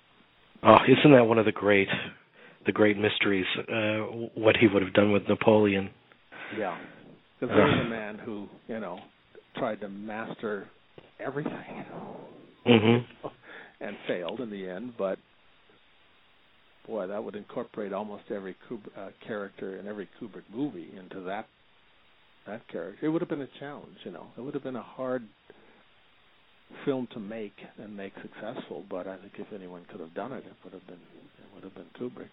[0.64, 1.88] Oh, isn't that one of the great,
[2.66, 3.46] the great mysteries?
[3.58, 5.90] Uh, what he would have done with Napoleon?
[6.58, 6.78] Yeah,
[7.40, 9.00] because there's a man who you know
[9.56, 10.68] tried to master
[11.20, 11.86] everything.
[12.68, 13.28] Mm-hmm.
[13.82, 15.18] and failed in the end, but
[16.86, 21.48] boy, that would incorporate almost every Kubrick, uh, character in every Kubrick movie into that
[22.48, 23.06] that character.
[23.06, 24.28] It would have been a challenge, you know.
[24.38, 25.24] It would have been a hard
[26.86, 30.44] film to make and make successful, but I think if anyone could have done it,
[30.46, 32.30] it would have been it would have been Kubrick.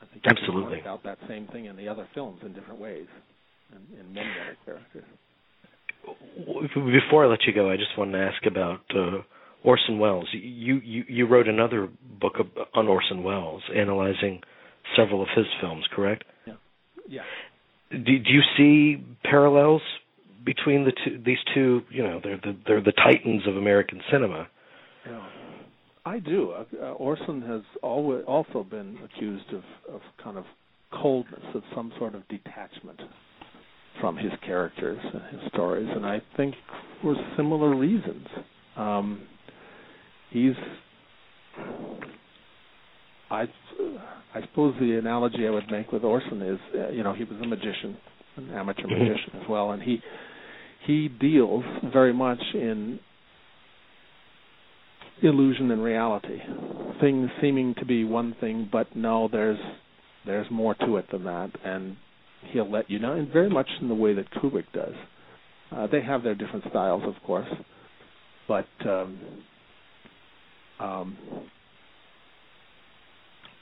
[0.00, 3.06] I think absolutely out that same thing in the other films in different ways,
[3.72, 5.04] and in many other characters.
[6.74, 9.22] Before I let you go, I just wanted to ask about uh,
[9.62, 10.28] Orson Welles.
[10.32, 11.88] You, you you wrote another
[12.20, 12.34] book
[12.74, 14.40] on Orson Welles, analyzing
[14.96, 16.24] several of his films, correct?
[16.46, 16.54] Yeah.
[17.08, 17.22] Yeah.
[17.90, 19.82] Do, do you see parallels
[20.44, 21.22] between the two?
[21.24, 24.48] These two, you know, they're the they're the titans of American cinema.
[25.06, 25.26] Yeah.
[26.04, 26.50] I do.
[26.50, 29.62] Uh, uh Orson has always also been accused of
[29.92, 30.44] of kind of
[30.92, 33.00] coldness, of some sort of detachment
[34.00, 36.54] from his characters and his stories, and I think
[37.02, 38.26] for similar reasons.
[38.76, 39.26] Um,
[40.30, 40.54] he's
[43.30, 43.44] I
[44.34, 47.38] I suppose the analogy I would make with Orson is uh, you know he was
[47.42, 47.96] a magician,
[48.36, 48.98] an amateur mm-hmm.
[48.98, 50.00] magician as well, and he
[50.86, 52.98] he deals very much in
[55.22, 56.38] illusion and reality,
[57.00, 59.58] things seeming to be one thing, but no, there's
[60.26, 61.96] there's more to it than that, and
[62.52, 64.94] he'll let you know, and very much in the way that Kubrick does.
[65.70, 67.48] Uh, they have their different styles, of course,
[68.46, 69.18] but um,
[70.78, 71.16] um,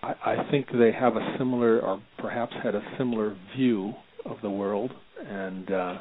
[0.03, 3.93] I, I think they have a similar, or perhaps had a similar view
[4.25, 4.91] of the world,
[5.27, 5.99] and uh,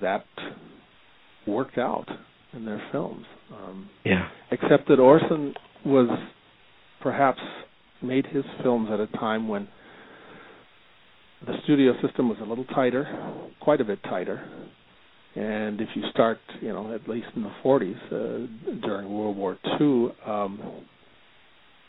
[0.00, 0.24] that
[1.46, 2.08] worked out
[2.52, 3.24] in their films.
[3.52, 4.28] Um, yeah.
[4.50, 6.08] Except that Orson was
[7.02, 7.40] perhaps
[8.02, 9.68] made his films at a time when
[11.46, 13.06] the studio system was a little tighter,
[13.60, 14.42] quite a bit tighter,
[15.34, 19.58] and if you start, you know, at least in the 40s uh, during World War
[19.80, 20.84] II, um,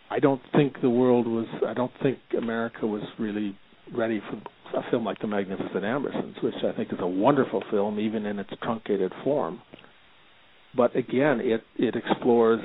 [0.09, 1.45] I don't think the world was.
[1.67, 3.57] I don't think America was really
[3.95, 4.41] ready for
[4.73, 8.39] a film like The Magnificent Ambersons, which I think is a wonderful film, even in
[8.39, 9.61] its truncated form.
[10.75, 12.59] But again, it it explores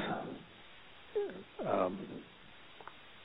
[1.67, 1.99] um,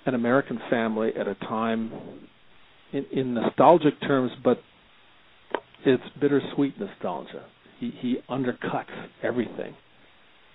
[0.06, 1.92] an American family at a time
[2.94, 4.60] in, in nostalgic terms, but
[5.86, 7.46] it's bittersweet nostalgia.
[7.80, 9.76] He he undercuts everything,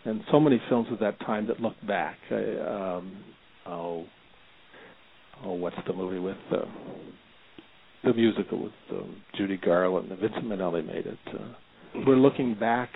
[0.05, 2.17] and so many films of that time that look back.
[2.31, 3.25] I, um,
[3.67, 4.05] oh,
[5.45, 6.65] oh, what's the movie with uh,
[8.05, 10.11] the musical with um, Judy Garland?
[10.11, 11.19] The Vincente Minnelli made it.
[11.29, 12.91] Uh, we're looking back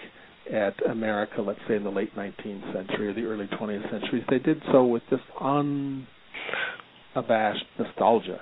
[0.52, 4.24] at America, let's say in the late 19th century or the early 20th century.
[4.28, 6.06] They did so with this unabashed
[7.78, 8.40] nostalgia.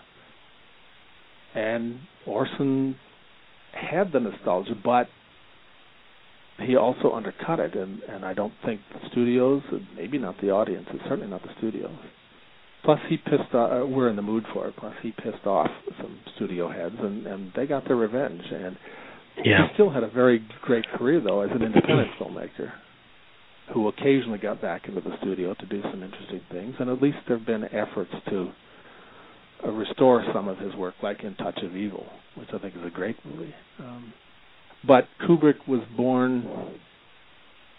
[1.54, 2.96] And Orson
[3.72, 5.08] had the nostalgia, but
[6.60, 9.62] he also undercut it, and and I don't think the studios,
[9.96, 11.96] maybe not the audiences, certainly not the studios.
[12.84, 13.82] Plus, he pissed off.
[13.82, 14.74] Uh, we're in the mood for it.
[14.76, 15.70] Plus, he pissed off
[16.00, 18.42] some studio heads, and and they got their revenge.
[18.50, 18.76] And
[19.44, 19.68] yeah.
[19.68, 22.72] he still had a very great career though as an independent filmmaker,
[23.72, 26.74] who occasionally got back into the studio to do some interesting things.
[26.80, 28.50] And at least there have been efforts to
[29.64, 32.06] uh, restore some of his work, like in Touch of Evil,
[32.36, 33.54] which I think is a great movie.
[33.78, 34.12] Um,
[34.84, 36.44] but Kubrick was born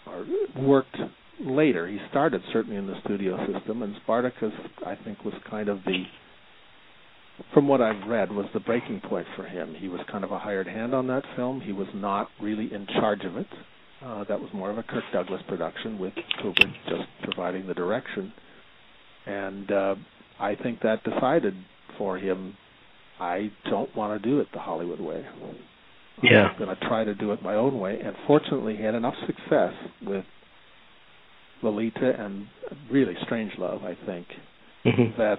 [0.06, 0.26] or
[0.56, 0.96] worked
[1.40, 1.86] later.
[1.88, 4.52] He started certainly in the studio system, and Spartacus,
[4.86, 6.04] I think, was kind of the,
[7.52, 9.74] from what I've read, was the breaking point for him.
[9.78, 11.60] He was kind of a hired hand on that film.
[11.60, 13.46] He was not really in charge of it.
[14.04, 16.12] Uh, that was more of a Kirk Douglas production with
[16.42, 18.32] Kubrick just providing the direction.
[19.26, 19.94] And uh,
[20.38, 21.54] I think that decided
[21.96, 22.56] for him,
[23.18, 25.24] I don't want to do it the Hollywood way.
[26.22, 26.48] Yeah.
[26.48, 27.98] I'm going to try to do it my own way.
[28.04, 29.72] And fortunately, he had enough success
[30.04, 30.24] with
[31.64, 32.46] Lolita and
[32.90, 34.26] really Strangelove, I think,
[34.84, 35.18] mm-hmm.
[35.18, 35.38] that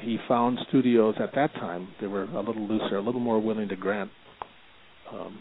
[0.00, 3.68] he found studios at that time they were a little looser, a little more willing
[3.68, 4.10] to grant
[5.12, 5.38] um,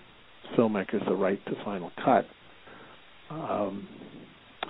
[0.58, 2.26] filmmakers the right to final cut.
[3.32, 3.88] Um,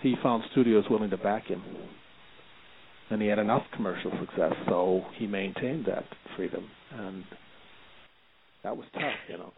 [0.02, 1.62] he found studios willing to back him
[3.14, 6.04] and he had enough commercial success, so he maintained that
[6.36, 7.24] freedom, and
[8.64, 9.54] that was tough, you know.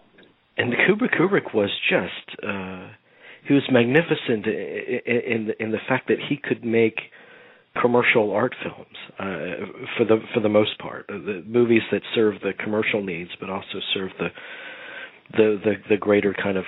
[0.57, 2.89] And the Kubrick Kubrick was just uh,
[3.47, 6.99] he was magnificent in in the fact that he could make
[7.81, 12.53] commercial art films uh, for the for the most part, the movies that serve the
[12.63, 14.27] commercial needs, but also serve the
[15.31, 16.65] the the, the greater kind of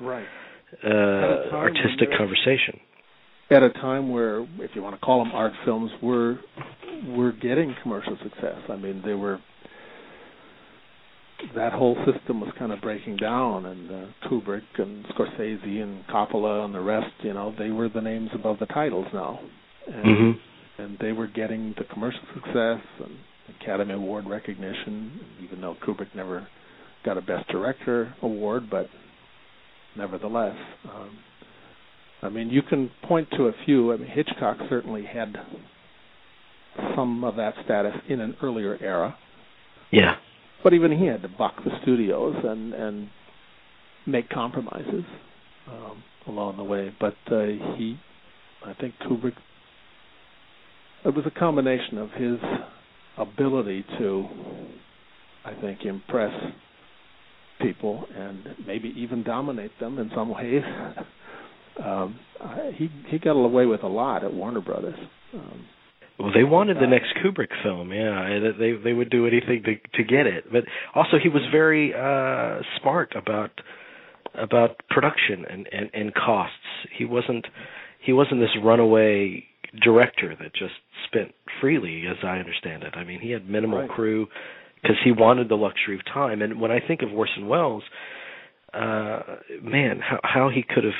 [0.00, 0.26] right.
[0.84, 2.80] uh, artistic conversation.
[3.50, 6.38] At a time where, if you want to call them art films, were
[7.08, 8.58] were getting commercial success.
[8.68, 9.40] I mean, they were
[11.54, 16.64] that whole system was kind of breaking down, and uh, Kubrick and Scorsese and Coppola
[16.64, 19.40] and the rest, you know, they were the names above the titles now,
[19.86, 20.82] and mm-hmm.
[20.82, 23.16] and they were getting the commercial success and
[23.60, 26.46] Academy Award recognition, even though Kubrick never
[27.04, 28.86] got a Best Director award, but
[29.96, 31.18] nevertheless, um,
[32.22, 33.92] I mean, you can point to a few.
[33.92, 35.34] I mean, Hitchcock certainly had
[36.94, 39.16] some of that status in an earlier era.
[39.90, 40.16] Yeah.
[40.62, 43.08] But even he had to buck the studios and and
[44.06, 45.04] make compromises
[45.68, 46.94] um, along the way.
[46.98, 47.46] But uh,
[47.76, 47.98] he,
[48.64, 49.34] I think Kubrick,
[51.04, 52.38] it was a combination of his
[53.18, 54.26] ability to,
[55.44, 56.32] I think, impress
[57.60, 60.62] people and maybe even dominate them in some ways.
[61.84, 62.18] um,
[62.74, 64.98] he he got away with a lot at Warner Brothers.
[65.34, 65.64] Um,
[66.22, 67.92] well, they wanted the next Kubrick film.
[67.92, 70.44] Yeah, they they would do anything to to get it.
[70.52, 70.64] But
[70.94, 73.50] also, he was very uh smart about
[74.34, 76.54] about production and and and costs.
[76.96, 77.46] He wasn't
[78.00, 79.44] he wasn't this runaway
[79.82, 80.74] director that just
[81.06, 82.94] spent freely, as I understand it.
[82.94, 83.90] I mean, he had minimal right.
[83.90, 84.28] crew
[84.80, 86.40] because he wanted the luxury of time.
[86.40, 87.82] And when I think of Orson Welles,
[88.72, 89.22] uh,
[89.60, 90.94] man, how how he could have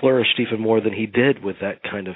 [0.00, 2.14] flourished even more than he did with that kind of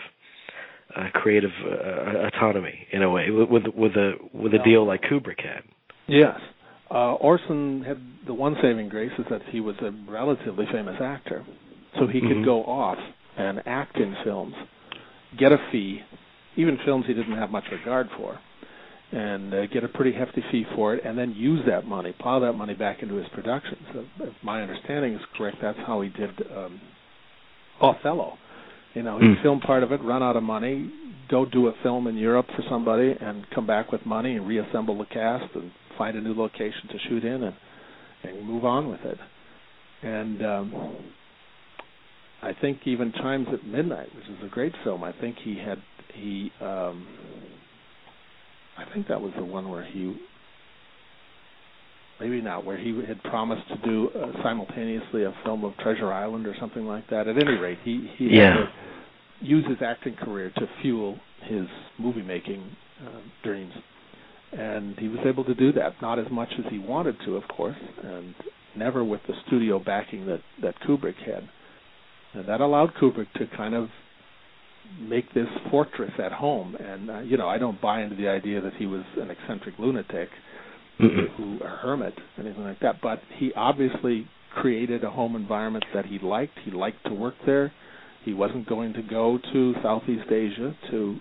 [0.96, 5.40] uh, creative uh, autonomy in a way with with a with a deal like Kubrick
[5.40, 5.62] had.
[6.06, 6.38] Yes,
[6.90, 11.44] uh, Orson had the one saving grace is that he was a relatively famous actor,
[11.98, 12.44] so he could Mhm.
[12.44, 12.98] go off
[13.36, 14.54] and act in films,
[15.36, 16.02] get a fee,
[16.56, 18.38] even films he didn't have much regard for,
[19.12, 22.40] and uh, get a pretty hefty fee for it, and then use that money, plow
[22.40, 23.86] that money back into his productions.
[23.92, 26.80] So, if my understanding is correct, that's how he did um,
[27.80, 28.36] Othello.
[28.94, 29.40] You know, Mm.
[29.42, 30.90] film part of it, run out of money,
[31.28, 34.98] go do a film in Europe for somebody, and come back with money and reassemble
[34.98, 37.54] the cast and find a new location to shoot in and
[38.22, 39.18] and move on with it.
[40.02, 40.96] And um,
[42.42, 45.78] I think even Chimes at Midnight, which is a great film, I think he had
[46.14, 47.06] he um,
[48.76, 50.16] I think that was the one where he
[52.20, 56.46] maybe not where he had promised to do uh, simultaneously a film of Treasure Island
[56.46, 57.26] or something like that.
[57.28, 58.50] At any rate, he he Yeah.
[58.50, 58.68] had to
[59.40, 61.66] use his acting career to fuel his
[61.98, 62.62] movie making
[63.06, 63.72] uh, dreams,
[64.52, 65.94] and he was able to do that.
[66.02, 68.34] Not as much as he wanted to, of course, and
[68.76, 71.48] never with the studio backing that that Kubrick had.
[72.34, 73.88] And that allowed Kubrick to kind of
[75.00, 76.74] make this fortress at home.
[76.76, 79.78] And uh, you know, I don't buy into the idea that he was an eccentric
[79.78, 80.28] lunatic.
[81.00, 82.96] Who a hermit, anything like that.
[83.02, 86.58] But he obviously created a home environment that he liked.
[86.64, 87.72] He liked to work there.
[88.24, 91.16] He wasn't going to go to Southeast Asia to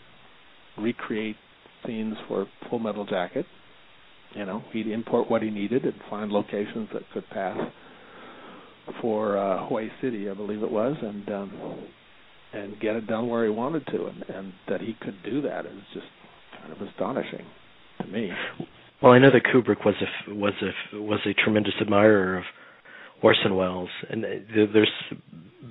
[0.77, 1.37] recreate
[1.85, 3.45] scenes for Full Metal Jacket.
[4.35, 7.57] You know, he'd import what he needed and find locations that could pass
[9.01, 11.87] for uh, Hue City, I believe it was, and um,
[12.51, 15.65] and get it done where he wanted to, and, and that he could do that
[15.65, 16.07] is just
[16.59, 17.45] kind of astonishing
[18.01, 18.31] to me.
[19.01, 22.43] Well, I know that Kubrick was a was a was a tremendous admirer of
[23.21, 24.91] Orson Welles, and there's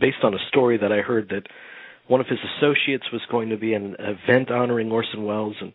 [0.01, 1.43] based on a story that I heard that
[2.07, 5.73] one of his associates was going to be an event honoring Orson Welles, and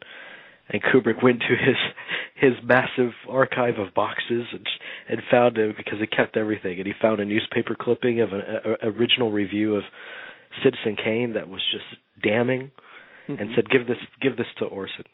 [0.69, 1.75] and Kubrick went to his
[2.33, 4.67] his massive archive of boxes and
[5.07, 8.41] and found it because he kept everything, and he found a newspaper clipping of an
[8.41, 9.83] a, original review of
[10.63, 11.85] Citizen Kane that was just
[12.23, 12.71] damning
[13.28, 13.53] and Mm-hmm.
[13.55, 15.05] said, "Give this, give this to Orson,"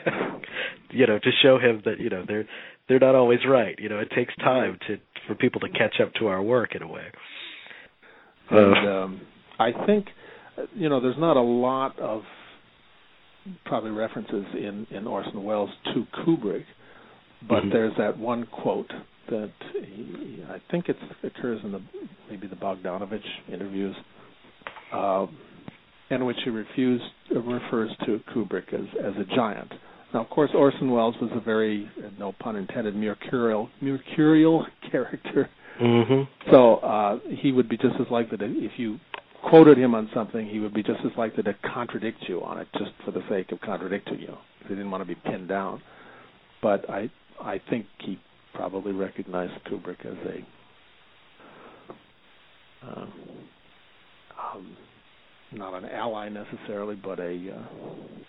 [0.90, 2.46] you know, to show him that you know they're
[2.88, 3.74] they're not always right.
[3.78, 6.82] You know, it takes time to for people to catch up to our work in
[6.82, 7.06] a way.
[8.50, 9.20] And um,
[9.58, 10.06] I think,
[10.74, 12.22] you know, there's not a lot of
[13.64, 16.64] probably references in in Orson Welles to Kubrick,
[17.48, 17.72] but Mhm.
[17.72, 18.90] there's that one quote
[19.30, 21.80] that he, I think it occurs in the
[22.30, 23.94] maybe the Bogdanovich interviews,
[24.92, 25.26] uh,
[26.10, 27.04] in which he refused
[27.34, 29.72] uh, refers to Kubrick as as a giant.
[30.14, 35.48] Now, of course, Orson Welles was a very, no pun intended, mercurial mercurial character.
[35.78, 38.98] hmm So uh, he would be just as likely to, if you
[39.48, 42.68] quoted him on something, he would be just as likely to contradict you on it,
[42.78, 44.34] just for the sake of contradicting you.
[44.62, 45.82] He didn't want to be pinned down.
[46.62, 47.10] But I,
[47.40, 48.18] I think he
[48.54, 50.44] probably recognized Kubrick as a,
[52.86, 53.12] um,
[54.54, 54.76] um,
[55.52, 58.22] not an ally necessarily, but a uh,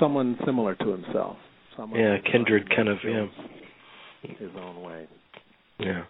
[0.00, 1.36] someone similar to himself.
[1.76, 3.26] Someone Yeah, kindred kind of, yeah.
[4.38, 5.06] His own way.
[5.78, 6.04] Yeah.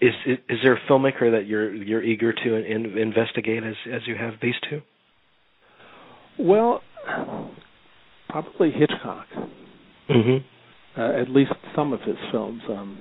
[0.00, 4.02] Is, is is there a filmmaker that you're you're eager to in, investigate as as
[4.06, 4.82] you have these two?
[6.38, 6.82] Well,
[8.28, 9.26] probably Hitchcock.
[10.08, 10.38] hmm
[10.96, 12.62] uh, at least some of his films.
[12.68, 12.98] Um,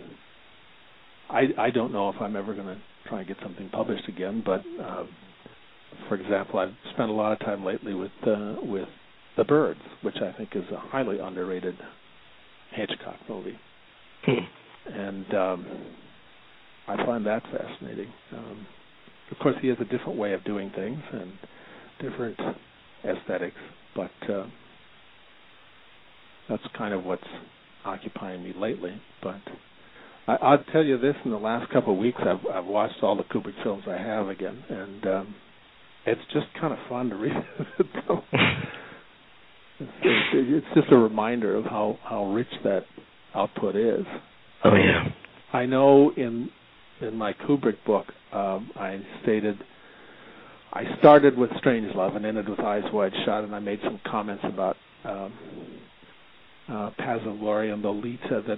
[1.30, 4.42] I I don't know if I'm ever going to try and get something published again,
[4.46, 5.04] but uh,
[6.08, 8.88] for example, I've spent a lot of time lately with uh, with
[9.38, 11.76] The Birds, which I think is a highly underrated
[12.72, 13.58] Hitchcock movie,
[14.26, 14.92] Hmm.
[14.94, 15.66] and um,
[16.88, 18.12] I find that fascinating.
[18.34, 18.68] Um,
[19.32, 21.32] of course, he has a different way of doing things and
[22.02, 22.38] different
[23.06, 23.58] aesthetics,
[23.96, 24.46] but uh,
[26.50, 27.24] that's kind of what's
[27.86, 29.02] occupying me lately.
[29.24, 29.42] But
[30.28, 33.16] I, I'll tell you this: in the last couple of weeks, I've I've watched all
[33.16, 35.36] the Kubrick films I have again, and um,
[36.06, 38.22] it's just kind of fun to read them.
[39.80, 39.92] it's,
[40.34, 42.86] it's just a reminder of how how rich that
[43.36, 44.06] output is.
[44.64, 45.10] Oh yeah.
[45.54, 46.50] I know in
[47.02, 49.58] in my Kubrick book, um, I stated
[50.74, 54.44] I started with Strangelove and ended with Eyes Wide Shut, and I made some comments
[54.46, 55.34] about um,
[56.70, 58.58] uh, Paths of Glory and Lolita that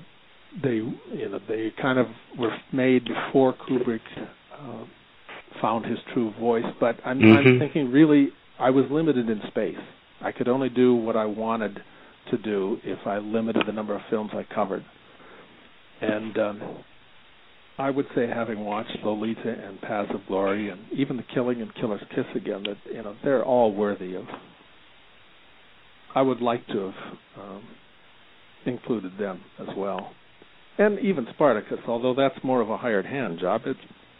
[0.62, 2.08] they you know they kind of
[2.38, 4.02] were made before Kubrick
[4.54, 4.84] uh,
[5.62, 6.66] found his true voice.
[6.80, 7.38] But I'm, Mhm.
[7.38, 9.78] I'm thinking really I was limited in space.
[10.22, 11.82] I could only do what I wanted
[12.32, 14.86] to do if I limited the number of films I covered.
[16.02, 16.62] And um,
[17.78, 21.74] I would say, having watched Lolita and Paths of Glory, and even The Killing and
[21.76, 24.26] Killer's Kiss again, that you know they're all worthy of.
[26.16, 26.94] I would like to have
[27.42, 27.64] um,
[28.66, 30.12] included them as well,
[30.78, 33.62] and even Spartacus, although that's more of a hired hand job.
[33.66, 33.78] It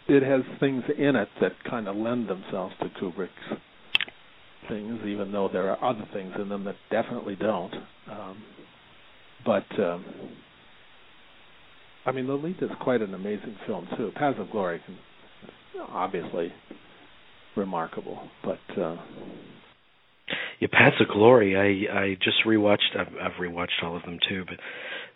[0.08, 3.60] it has things in it that kind of lend themselves to Kubrick's
[4.68, 7.74] things, even though there are other things in them that definitely don't.
[8.10, 8.42] Um,
[9.44, 10.04] but um,
[12.06, 14.10] I mean, Lolita is quite an amazing film too.
[14.14, 14.96] Paths of Glory, can,
[15.88, 16.52] obviously
[17.56, 18.96] remarkable, but uh,
[20.60, 21.56] Yeah, Paths of Glory.
[21.56, 22.96] I I just rewatched.
[22.98, 24.58] I've, I've rewatched all of them too, but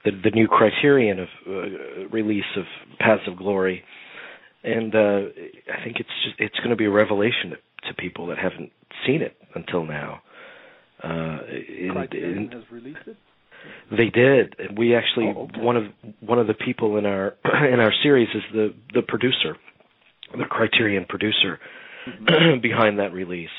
[0.05, 2.65] the the new Criterion of uh, release of
[2.99, 3.83] Paths of Glory,
[4.65, 5.21] and uh,
[5.73, 7.57] I think it's just it's going to be a revelation to,
[7.89, 8.73] to people that haven't
[9.07, 10.21] seen it until now.
[11.03, 13.17] Uh, in, Criterion in, has released it.
[13.91, 14.77] they did.
[14.77, 15.61] We actually Oh, okay.
[15.61, 15.85] one of
[16.21, 17.35] one of the people in our
[17.73, 19.57] in our series is the the producer,
[20.37, 21.59] the Criterion producer
[22.09, 22.61] Mm-hmm.
[22.63, 23.51] behind that release,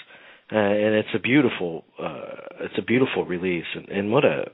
[0.51, 2.21] uh, and it's a beautiful uh,
[2.61, 4.45] it's a beautiful release, and, and what a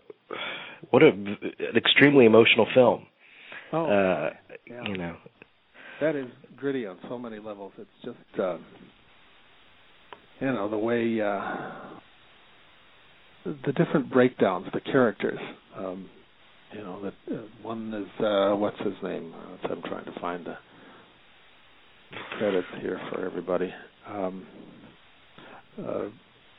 [0.89, 1.37] what a an
[1.77, 3.05] extremely emotional film.
[3.71, 4.29] Oh, uh,
[4.67, 4.81] yeah.
[4.87, 5.15] You know,
[6.01, 6.27] that is
[6.57, 7.71] gritty on so many levels.
[7.77, 8.57] It's just uh,
[10.39, 11.41] you know the way uh,
[13.65, 15.39] the different breakdowns, the characters.
[15.77, 16.09] Um,
[16.73, 19.33] you know that uh, one is uh, what's his name?
[19.33, 20.55] Uh, I'm trying to find the
[22.37, 23.73] credits here for everybody.
[24.07, 24.45] Um,
[25.79, 26.03] uh,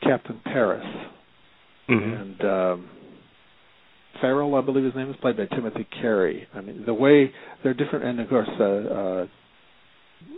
[0.03, 0.85] Captain Paris
[1.89, 2.21] Mhm.
[2.21, 2.89] and um,
[4.21, 6.47] Ferol, I believe his name is played by Timothy Carey.
[6.53, 7.31] I mean, the way
[7.63, 9.27] they're different, and of course, uh, uh,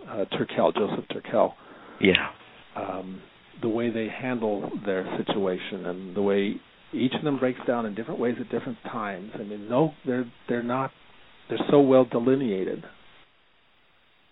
[0.10, 1.54] uh, Turkel, Joseph Turkel,
[2.02, 2.30] yeah,
[2.76, 3.22] um,
[3.62, 6.56] the way they handle their situation, and the way
[6.94, 9.32] each of them breaks down in different ways at different times.
[9.36, 10.92] I mean, no, they're they're not
[11.50, 12.84] they're so well delineated.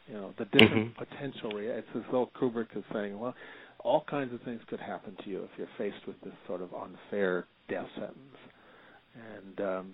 [0.07, 1.52] You know, the different potential.
[1.52, 3.36] Rea- it's as though Kubrick is saying, well,
[3.80, 6.69] all kinds of things could happen to you if you're faced with this sort of
[6.74, 8.38] unfair death sentence.
[9.18, 9.94] And um,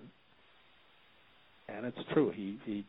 [1.70, 2.32] and it's true.
[2.36, 2.86] He he.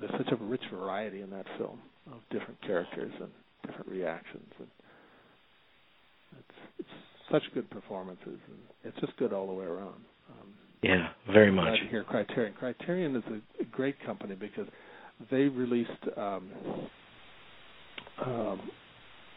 [0.00, 3.30] There's such a rich variety in that film of different characters and
[3.66, 4.68] different reactions, and
[6.38, 6.88] it's it's
[7.30, 10.00] such good performances, and it's just good all the way around.
[10.30, 11.78] Um, yeah, very much.
[11.90, 12.54] hear Criterion.
[12.58, 14.66] Criterion is a, a great company because
[15.30, 16.50] they released um,
[18.24, 18.60] um,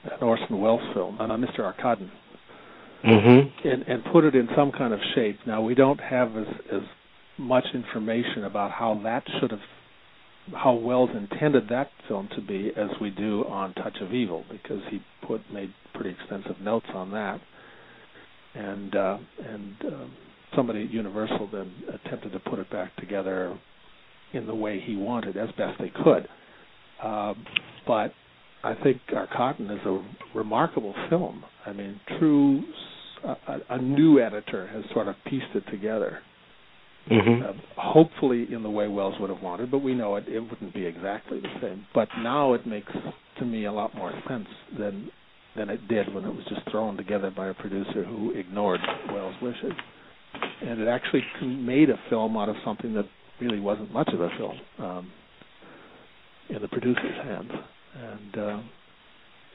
[0.03, 1.59] an Orson Welles film, uh, Mr.
[1.59, 2.09] Arkadin,
[3.03, 3.67] Mm-hmm.
[3.67, 5.39] and, and put it in some kind of shape.
[5.47, 6.81] Now we don't have as as
[7.37, 9.59] much information about how that should have,
[10.53, 14.81] how Welles intended that film to be as we do on Touch of Evil, because
[14.91, 17.41] he put made pretty extensive notes on that,
[18.53, 19.17] and uh,
[19.47, 20.13] and um,
[20.55, 23.57] somebody at Universal then attempted to put it back together
[24.33, 26.27] in the way he wanted as best they could.
[27.03, 27.45] Um,
[27.87, 28.13] but
[28.63, 30.03] I think Arkadin is a
[30.37, 31.43] remarkable film.
[31.65, 32.63] I mean, true,
[33.23, 36.19] a, a- a new editor has sort of pieced it together.
[37.09, 37.43] Mm-hmm.
[37.43, 40.73] Uh, hopefully, in the way Welles would have wanted, but we know it, it wouldn't
[40.73, 41.85] be exactly the same.
[41.95, 42.91] But now it makes
[43.39, 44.47] to me a lot more sense
[44.77, 45.09] than
[45.55, 48.79] than it did when it was just thrown together by a producer who ignored
[49.11, 49.73] Welles' wishes.
[50.63, 53.05] And it actually made a film out of something that
[53.41, 55.11] really wasn't much of a film um,
[56.49, 57.51] in the producer's hands.
[57.95, 58.61] And uh,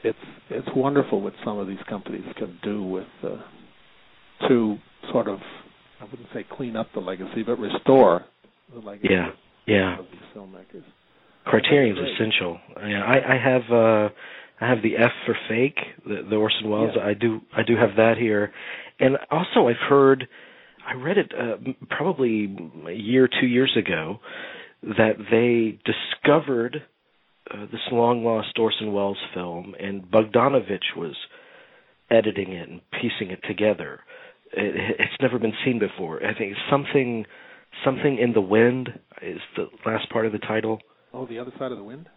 [0.03, 0.17] it's
[0.49, 3.37] it's wonderful what some of these companies can do with uh,
[4.47, 4.77] to
[5.11, 5.39] sort of
[5.99, 8.25] I wouldn't say clean up the legacy, but restore
[8.73, 9.07] the legacy.
[9.11, 9.29] Yeah,
[9.65, 9.99] yeah.
[9.99, 10.83] Of these filmmakers.
[11.45, 12.59] Criterion's essential.
[12.77, 14.09] Yeah, I, I have uh
[14.59, 16.91] I have the F for fake, the, the Orson Welles.
[16.95, 17.03] Yeah.
[17.03, 18.51] I do I do have that here,
[18.99, 20.27] and also I've heard,
[20.85, 21.57] I read it uh,
[21.89, 22.55] probably
[22.87, 24.19] a year two years ago,
[24.83, 26.83] that they discovered
[27.51, 31.15] uh, this long lost Orson Welles film, and Bogdanovich was
[32.09, 34.01] editing it and piecing it together.
[34.53, 36.25] It, it's never been seen before.
[36.25, 37.25] I think something
[37.83, 38.89] something in the wind
[39.21, 40.79] is the last part of the title.
[41.13, 42.07] Oh, the other side of the wind.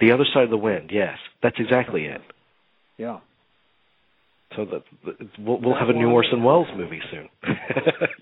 [0.00, 0.90] The other side of the wind.
[0.92, 2.20] Yes, that's exactly it.
[2.98, 3.20] Yeah.
[4.54, 4.82] So that
[5.38, 7.28] we'll, we'll have a new Orson Welles movie soon.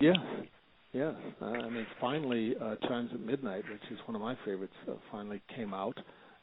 [0.01, 0.13] yeah,
[0.91, 1.11] yeah.
[1.41, 4.93] Uh, I mean, finally, uh, Chimes at Midnight, which is one of my favorites, uh,
[5.11, 5.97] finally came out.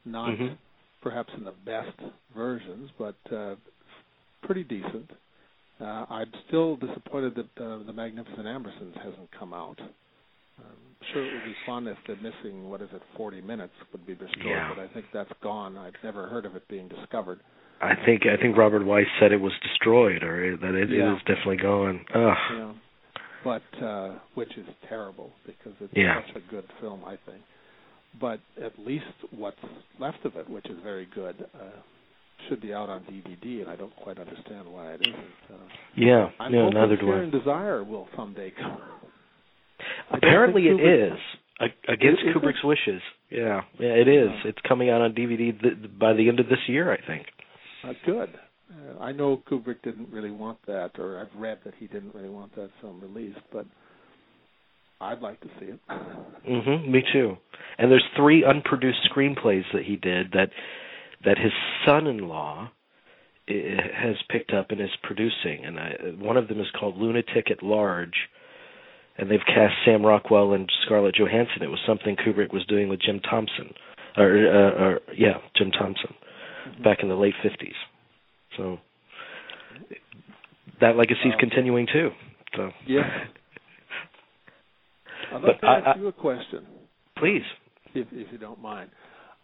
[0.05, 0.57] Not Mhm.
[1.01, 1.99] perhaps in the best
[2.35, 3.57] versions, but uh,
[4.43, 5.11] pretty decent.
[5.81, 9.81] Uh, I'm still disappointed that uh, the Magnificent Ambersons hasn't come out.
[10.59, 14.07] I'm sure it would be fun if the missing, what is it, 40 minutes would
[14.07, 14.69] be restored, Yeah.
[14.69, 15.77] but I think that's gone.
[15.77, 17.41] I've never heard of it being discovered.
[17.81, 21.13] I think I think Robert Wise said it was destroyed or that it, Yeah.
[21.13, 22.05] it is definitely gone.
[22.15, 22.37] Ugh.
[22.53, 22.73] Yeah.
[23.43, 26.25] But uh which is terrible because it's Yeah.
[26.27, 27.43] such a good film, I think.
[28.21, 29.57] But at least what's
[29.99, 31.59] left of it, which is very good, uh
[32.49, 35.17] should be out on DVD, and I don't quite understand why it isn't.
[35.49, 35.55] Uh,
[35.95, 36.29] Yeah.
[36.41, 37.19] I'm no, hoping neither do I.
[37.19, 38.79] and Desire will someday come.
[40.13, 41.19] Apparently think it Kubrick- is
[41.89, 42.37] against Is- is it?
[42.37, 43.01] Kubrick's wishes.
[43.31, 44.29] Yeah, yeah, it is.
[44.43, 44.49] Yeah.
[44.51, 47.27] It's coming out on DVD th- by the end of this year, I think.
[47.85, 48.31] Uh, good.
[48.71, 52.29] Uh, I know Kubrick didn't really want that, or I've read that he didn't really
[52.31, 53.67] want that film released, but
[55.03, 55.81] I'd like to see it.
[56.49, 57.37] Mhm, me too.
[57.79, 60.51] And there's three unproduced screenplays that he did that
[61.25, 61.53] that his
[61.85, 62.69] son-in-law
[63.49, 67.51] i- has picked up and is producing, and I, one of them is called Lunatic
[67.51, 68.29] at Large,
[69.19, 71.63] and they've cast Sam Rockwell and Scarlett Johansson.
[71.63, 73.73] It was something Kubrick was doing with Jim Thompson,
[74.17, 76.15] or, uh, or yeah, Jim Thompson,
[76.83, 77.77] back in the late '50s.
[78.57, 78.79] So
[80.81, 82.13] that legacy's Um, continuing too.
[82.57, 83.27] So Yeah.
[85.33, 86.67] I'd But like to I- ask I- you a question,
[87.17, 87.45] please.
[87.95, 88.91] if if you don't mind.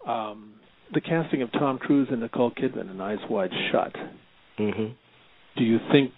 [0.06, 0.54] Um,
[0.92, 3.94] the casting of Tom Cruise and Nicole Kidman in Eyes Wide Shut.
[4.56, 4.86] hmm
[5.56, 6.12] Do you think,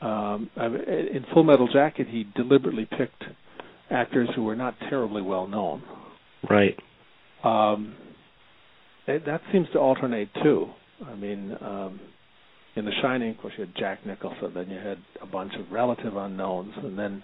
[0.00, 3.24] um, I mean, in Full Metal Jacket, he deliberately picked
[3.90, 5.82] actors who were not terribly well known.
[6.48, 6.78] Right.
[7.42, 7.94] Um,
[9.06, 10.68] it, that seems to alternate too.
[11.06, 12.00] I mean, um,
[12.76, 15.70] in The Shining, of course, you had Jack Nicholson, then you had a bunch of
[15.72, 17.22] relative unknowns, and then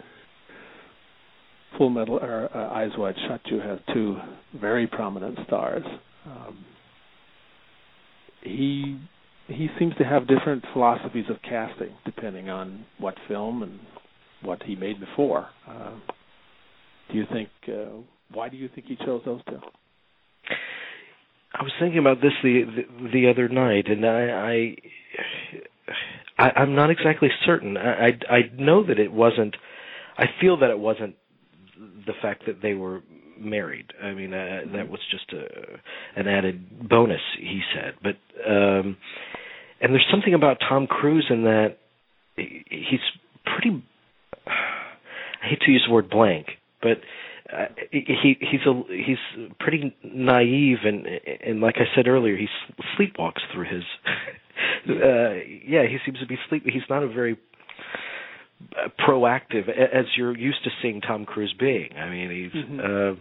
[1.78, 4.16] Full Metal or uh, Eyes Wide Shut, you have two
[4.60, 5.84] very prominent stars.
[6.26, 6.64] Um,
[8.42, 8.98] he
[9.46, 13.80] he seems to have different philosophies of casting depending on what film and
[14.42, 15.48] what he made before.
[15.68, 15.92] Uh,
[17.10, 17.48] do you think?
[17.68, 17.98] Uh,
[18.32, 19.58] why do you think he chose those two?
[21.52, 24.76] I was thinking about this the the, the other night, and I,
[26.38, 27.76] I, I I'm not exactly certain.
[27.76, 29.56] I, I I know that it wasn't.
[30.16, 31.16] I feel that it wasn't
[32.06, 33.02] the fact that they were
[33.38, 33.86] married.
[34.02, 37.20] I mean, uh, that was just a an added bonus.
[37.38, 38.16] He said, but
[38.48, 38.96] um,
[39.80, 41.78] and there's something about Tom Cruise in that
[42.36, 43.00] he's
[43.44, 43.82] pretty.
[44.46, 46.46] I hate to use the word blank,
[46.82, 46.98] but
[47.52, 51.06] uh, he he's a he's pretty naive and
[51.44, 52.46] and like I said earlier, he
[52.98, 53.84] sleepwalks through his.
[54.88, 55.34] uh,
[55.66, 56.64] yeah, he seems to be sleep.
[56.66, 57.38] He's not a very
[58.98, 61.90] proactive as you're used to seeing Tom Cruise being.
[61.96, 62.62] I mean, he's.
[62.64, 62.78] Mhm.
[62.80, 63.20] Uh,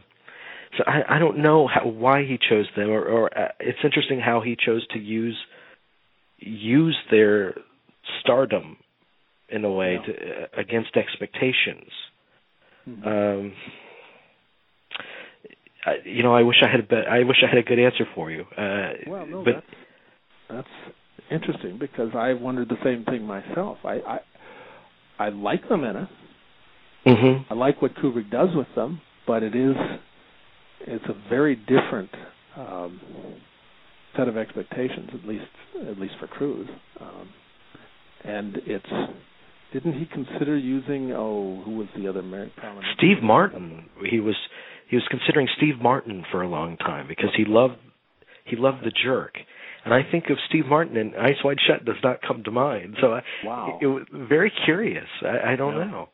[0.78, 4.20] so I, I don't know how, why he chose them, or, or uh, it's interesting
[4.20, 5.38] how he chose to use
[6.38, 7.56] use their
[8.22, 8.78] stardom
[9.50, 10.02] in a way Yeah.
[10.14, 11.92] to, uh, against expectations.
[12.88, 13.06] Mhm.
[13.08, 13.54] Um,
[15.86, 17.80] I, you know, I wish I had a be- I wish I had a good
[17.80, 18.46] answer for you.
[18.56, 19.76] Uh, Well, no, but that's
[20.50, 20.96] that's
[21.32, 23.78] interesting because I wondered the same thing myself.
[23.84, 24.20] I I,
[25.20, 26.10] I like them in it.
[27.06, 27.46] mhm.
[27.50, 29.76] I like what Kubrick does with them, but it is
[30.82, 32.10] it's a very different
[32.58, 33.00] um,
[34.16, 35.46] set of expectations, at least
[35.88, 36.70] at least for Cruise.
[37.00, 37.30] Um,
[38.24, 38.86] and it's
[39.74, 42.52] didn't he consider using oh who was the other Mer-
[42.98, 43.90] Steve Martin.
[44.10, 44.36] He was
[44.90, 47.76] he was considering Steve Martin for a long time because he loved
[48.46, 49.36] he loved the jerk.
[49.86, 52.98] And I think of Steve Martin and Eyes Wide Shut does not come to mind.
[53.02, 53.78] So I, Wow.
[53.82, 55.08] it, it was very curious.
[55.22, 55.86] I, I don't Yeah.
[55.86, 56.10] know.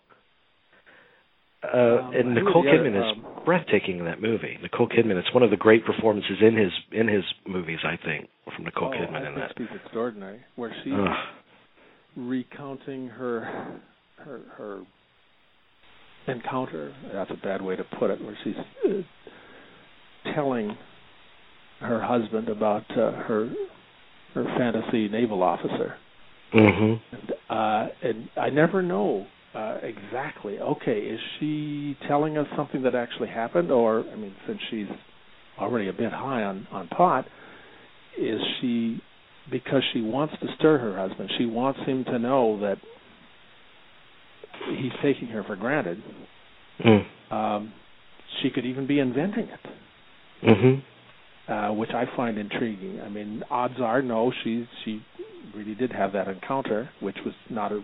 [1.64, 1.68] Uh,
[2.08, 4.60] Um, and Nicole Kidman other, is um, breathtaking in that movie.
[4.62, 7.80] Nicole Kidman, it's one of the great performances in his in his movies.
[7.84, 9.54] I think from Nicole oh, Kidman I in that.
[9.58, 10.42] she's extraordinary.
[10.58, 11.10] Where she's Ugh.
[12.18, 13.80] recounting her
[14.18, 14.82] her her
[16.28, 16.94] encounter.
[17.12, 18.56] That's a bad way to put it, where she's
[18.88, 19.02] uh,
[20.36, 20.78] telling
[21.80, 23.54] her husband about uh, her
[24.34, 25.96] her fantasy naval officer.
[26.54, 27.16] Mm-hmm.
[27.16, 30.60] And, uh, and I never know uh, exactly.
[30.60, 34.88] Okay, is she telling us something that actually happened, or I mean, since she's
[35.60, 37.26] already a bit high on on pot,
[38.20, 39.02] is she
[39.50, 41.32] because she wants to stir her husband?
[41.38, 42.78] She wants him to know that
[44.78, 46.02] he's taking her for granted.
[46.84, 47.06] Mm.
[47.32, 47.74] Um,
[48.42, 49.60] she could even be inventing it.
[50.44, 50.80] Mm-hmm.
[51.48, 53.00] Uh, which I find intriguing.
[53.02, 55.04] I mean, odds are no, she she
[55.56, 57.84] really did have that encounter, which was not a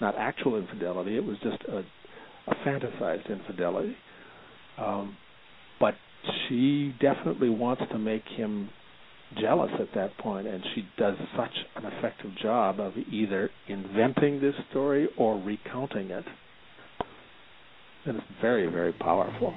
[0.00, 1.16] not actual infidelity.
[1.16, 1.84] It was just a
[2.50, 3.94] a fantasized infidelity.
[4.78, 5.16] Um,
[5.78, 5.94] but
[6.48, 8.68] she definitely wants to make him
[9.40, 14.54] jealous at that point, and she does such an effective job of either inventing this
[14.70, 16.24] story or recounting it.
[18.06, 19.54] And it's very, very powerful.